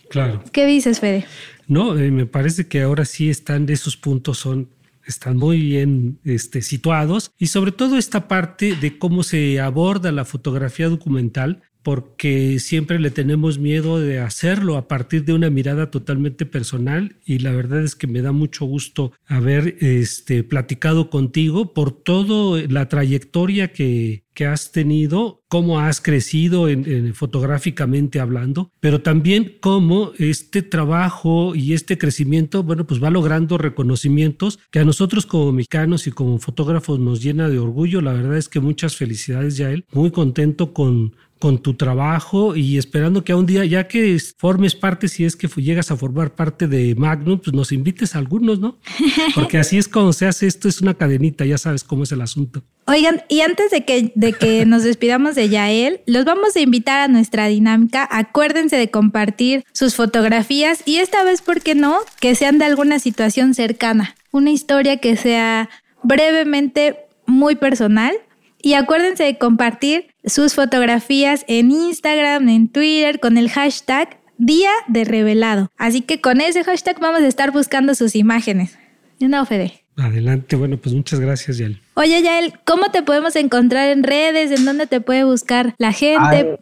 Claro. 0.09 0.43
¿Qué 0.51 0.65
dices, 0.65 0.99
Fede? 0.99 1.25
No, 1.67 1.97
eh, 1.97 2.09
me 2.09 2.25
parece 2.25 2.67
que 2.67 2.81
ahora 2.81 3.05
sí 3.05 3.29
están, 3.29 3.69
esos 3.69 3.95
puntos 3.95 4.39
son 4.39 4.69
están 5.11 5.37
muy 5.37 5.59
bien 5.59 6.19
este, 6.23 6.61
situados. 6.61 7.31
Y 7.37 7.47
sobre 7.47 7.71
todo 7.71 7.97
esta 7.97 8.27
parte 8.27 8.75
de 8.75 8.97
cómo 8.97 9.23
se 9.23 9.59
aborda 9.59 10.11
la 10.11 10.25
fotografía 10.25 10.89
documental 10.89 11.61
porque 11.89 12.59
siempre 12.59 12.99
le 12.99 13.09
tenemos 13.09 13.57
miedo 13.57 13.99
de 13.99 14.19
hacerlo 14.19 14.77
a 14.77 14.87
partir 14.87 15.25
de 15.25 15.33
una 15.33 15.49
mirada 15.49 15.89
totalmente 15.89 16.45
personal 16.45 17.15
y 17.25 17.39
la 17.39 17.51
verdad 17.51 17.83
es 17.83 17.95
que 17.95 18.05
me 18.05 18.21
da 18.21 18.31
mucho 18.31 18.65
gusto 18.65 19.11
haber 19.25 19.75
este, 19.79 20.43
platicado 20.43 21.09
contigo 21.09 21.73
por 21.73 21.91
toda 21.91 22.61
la 22.69 22.89
trayectoria 22.89 23.73
que, 23.73 24.21
que 24.39 24.45
has 24.45 24.71
tenido, 24.71 25.43
cómo 25.49 25.81
has 25.81 25.99
crecido 25.99 26.69
en, 26.69 27.13
fotográficamente 27.13 28.21
hablando, 28.21 28.71
pero 28.79 29.01
también 29.01 29.57
cómo 29.59 30.13
este 30.17 30.61
trabajo 30.61 31.55
y 31.55 31.73
este 31.73 31.97
crecimiento, 31.97 32.63
bueno, 32.63 32.87
pues 32.87 33.03
va 33.03 33.09
logrando 33.09 33.57
reconocimientos 33.57 34.57
que 34.71 34.79
a 34.79 34.85
nosotros 34.85 35.25
como 35.25 35.51
mexicanos 35.51 36.07
y 36.07 36.11
como 36.11 36.39
fotógrafos 36.39 36.99
nos 36.99 37.21
llena 37.21 37.49
de 37.49 37.59
orgullo. 37.59 37.99
La 37.99 38.13
verdad 38.13 38.37
es 38.37 38.47
que 38.47 38.61
muchas 38.61 38.95
felicidades, 38.95 39.57
Yael. 39.57 39.83
Muy 39.91 40.09
contento 40.11 40.71
con 40.71 41.17
con 41.39 41.57
tu 41.57 41.73
trabajo 41.73 42.55
y 42.55 42.77
esperando 42.77 43.23
que 43.23 43.31
a 43.31 43.37
un 43.37 43.45
día, 43.45 43.63
ya 43.63 43.87
que 43.87 44.17
formes 44.37 44.75
parte, 44.75 45.07
si 45.07 45.23
es 45.23 45.37
que 45.37 45.47
llegas 45.47 45.89
a 45.89 45.95
formar 45.95 46.35
parte 46.35 46.67
de 46.67 46.93
Magnum, 46.95 47.39
pues 47.39 47.53
nos 47.53 47.71
invites 47.71 48.13
a 48.13 48.19
algunos, 48.19 48.59
¿no? 48.59 48.77
Porque 49.35 49.57
así 49.57 49.77
es 49.77 49.87
como 49.87 50.11
se 50.11 50.27
hace 50.27 50.47
esto, 50.47 50.67
es 50.67 50.81
una 50.81 50.93
cadenita, 50.93 51.45
ya 51.45 51.57
sabes 51.57 51.85
cómo 51.85 52.03
es 52.03 52.11
el 52.11 52.21
asunto. 52.21 52.61
Oigan, 52.87 53.21
y 53.29 53.41
antes 53.41 53.71
de 53.71 53.85
que, 53.85 54.11
de 54.15 54.33
que 54.33 54.65
nos 54.65 54.83
despidamos 54.83 55.35
de 55.35 55.47
Yael, 55.47 56.01
los 56.05 56.25
vamos 56.25 56.55
a 56.55 56.59
invitar 56.59 56.99
a 56.99 57.07
nuestra 57.07 57.47
dinámica. 57.47 58.07
Acuérdense 58.11 58.75
de 58.75 58.91
compartir 58.91 59.63
sus 59.71 59.95
fotografías 59.95 60.83
y 60.85 60.97
esta 60.97 61.23
vez, 61.23 61.41
¿por 61.41 61.61
qué 61.61 61.73
no? 61.73 61.97
Que 62.19 62.35
sean 62.35 62.57
de 62.57 62.65
alguna 62.65 62.99
situación 62.99 63.53
cercana, 63.53 64.15
una 64.31 64.51
historia 64.51 64.97
que 64.97 65.15
sea 65.15 65.69
brevemente 66.03 66.97
muy 67.25 67.55
personal 67.55 68.13
y 68.61 68.73
acuérdense 68.73 69.23
de 69.23 69.37
compartir 69.37 70.07
sus 70.29 70.55
fotografías 70.55 71.45
en 71.47 71.71
Instagram, 71.71 72.47
en 72.49 72.69
Twitter 72.69 73.19
con 73.19 73.37
el 73.37 73.49
hashtag 73.49 74.19
Día 74.37 74.71
de 74.87 75.03
Revelado. 75.03 75.69
Así 75.77 76.01
que 76.01 76.21
con 76.21 76.39
ese 76.39 76.63
hashtag 76.63 76.99
vamos 76.99 77.21
a 77.21 77.27
estar 77.27 77.51
buscando 77.51 77.93
sus 77.95 78.15
imágenes. 78.15 78.77
No, 79.19 79.45
Fede. 79.45 79.83
Adelante, 79.97 80.55
bueno, 80.55 80.77
pues 80.77 80.95
muchas 80.95 81.19
gracias, 81.19 81.57
Yael. 81.57 81.81
Oye, 81.95 82.21
Yael, 82.21 82.53
¿cómo 82.65 82.89
te 82.89 83.03
podemos 83.03 83.35
encontrar 83.35 83.89
en 83.89 84.03
redes? 84.03 84.57
¿En 84.57 84.63
dónde 84.63 84.87
te 84.87 85.01
puede 85.01 85.25
buscar 85.25 85.75
la 85.77 85.91
gente? 85.91 86.59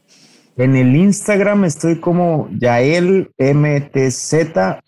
en 0.58 0.76
el 0.76 0.96
Instagram 0.96 1.66
estoy 1.66 2.00
como 2.00 2.50
Yael 2.60 3.30
MTZV, 3.38 4.82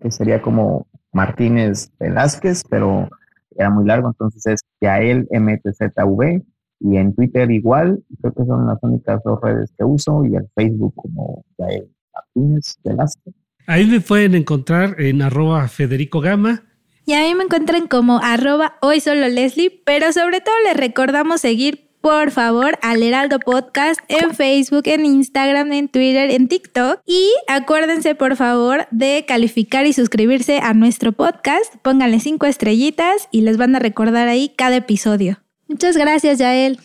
que 0.00 0.10
sería 0.10 0.42
como 0.42 0.88
Martínez 1.12 1.92
Velázquez, 2.00 2.64
pero 2.68 3.08
era 3.56 3.70
muy 3.70 3.86
largo, 3.86 4.08
entonces 4.08 4.44
es 4.46 4.60
Yael 4.80 5.28
MTZV 5.30 6.42
y 6.84 6.98
en 6.98 7.14
Twitter 7.14 7.50
igual, 7.50 8.02
creo 8.20 8.34
que 8.34 8.44
son 8.44 8.66
las 8.66 8.78
únicas 8.82 9.20
dos 9.24 9.40
redes 9.40 9.72
que 9.76 9.84
uso 9.84 10.22
y 10.26 10.36
el 10.36 10.46
Facebook 10.54 10.92
como 10.94 11.42
Yael 11.56 11.88
Martínez 12.12 12.76
Velázquez. 12.84 13.34
Ahí 13.66 13.86
me 13.86 14.00
pueden 14.00 14.34
encontrar 14.34 15.00
en 15.00 15.22
arroba 15.22 15.66
Federico 15.68 16.20
Gama. 16.20 16.62
Y 17.06 17.14
a 17.14 17.20
mí 17.20 17.34
me 17.34 17.44
encuentran 17.44 17.86
como 17.86 18.18
arroba 18.22 18.74
hoy 18.82 19.00
solo 19.00 19.26
Leslie, 19.28 19.82
pero 19.86 20.12
sobre 20.12 20.42
todo 20.42 20.54
les 20.64 20.76
recordamos 20.76 21.40
seguir 21.40 21.90
por 22.02 22.32
favor 22.32 22.78
al 22.82 23.02
Heraldo 23.02 23.38
Podcast 23.38 23.98
en 24.08 24.34
Facebook, 24.34 24.82
en 24.84 25.06
Instagram, 25.06 25.72
en 25.72 25.88
Twitter, 25.88 26.30
en 26.32 26.48
TikTok. 26.48 27.00
Y 27.06 27.30
acuérdense 27.48 28.14
por 28.14 28.36
favor 28.36 28.86
de 28.90 29.24
calificar 29.26 29.86
y 29.86 29.94
suscribirse 29.94 30.58
a 30.58 30.74
nuestro 30.74 31.12
podcast. 31.12 31.74
Pónganle 31.80 32.20
cinco 32.20 32.44
estrellitas 32.44 33.28
y 33.30 33.40
les 33.40 33.56
van 33.56 33.74
a 33.74 33.78
recordar 33.78 34.28
ahí 34.28 34.52
cada 34.54 34.76
episodio. 34.76 35.43
Muchas 35.68 35.96
gracias, 35.96 36.38
Yael. 36.38 36.78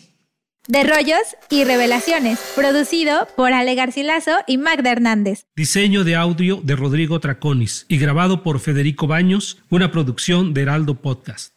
De 0.68 0.84
Rollos 0.84 1.36
y 1.48 1.64
Revelaciones, 1.64 2.38
producido 2.54 3.26
por 3.34 3.52
Ale 3.52 3.74
Garcilaso 3.74 4.32
y 4.46 4.56
Magda 4.58 4.92
Hernández. 4.92 5.46
Diseño 5.56 6.04
de 6.04 6.16
audio 6.16 6.60
de 6.62 6.76
Rodrigo 6.76 7.18
Traconis 7.18 7.86
y 7.88 7.98
grabado 7.98 8.42
por 8.42 8.60
Federico 8.60 9.06
Baños, 9.06 9.58
una 9.70 9.90
producción 9.90 10.54
de 10.54 10.62
Heraldo 10.62 10.94
Podcast. 10.96 11.54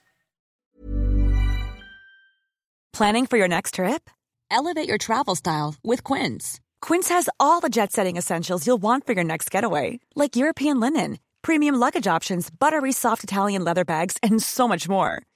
Planning 2.91 3.25
for 3.27 3.37
your 3.37 3.49
next 3.49 3.75
trip? 3.75 4.09
Elevate 4.49 4.87
your 4.87 4.99
travel 4.99 5.35
style 5.35 5.75
with 5.83 6.03
Quince. 6.03 6.59
Quince 6.81 7.09
has 7.09 7.27
all 7.39 7.59
the 7.59 7.69
jet-setting 7.69 8.17
essentials 8.17 8.65
you'll 8.65 8.81
want 8.81 9.05
for 9.05 9.13
your 9.13 9.23
next 9.23 9.49
getaway, 9.51 9.99
like 10.15 10.35
European 10.35 10.79
linen, 10.79 11.17
premium 11.41 11.75
luggage 11.75 12.07
options, 12.07 12.49
buttery 12.49 12.91
soft 12.91 13.23
Italian 13.23 13.63
leather 13.63 13.83
bags, 13.85 14.17
and 14.21 14.41
so 14.41 14.67
much 14.67 14.87
more. 14.87 15.23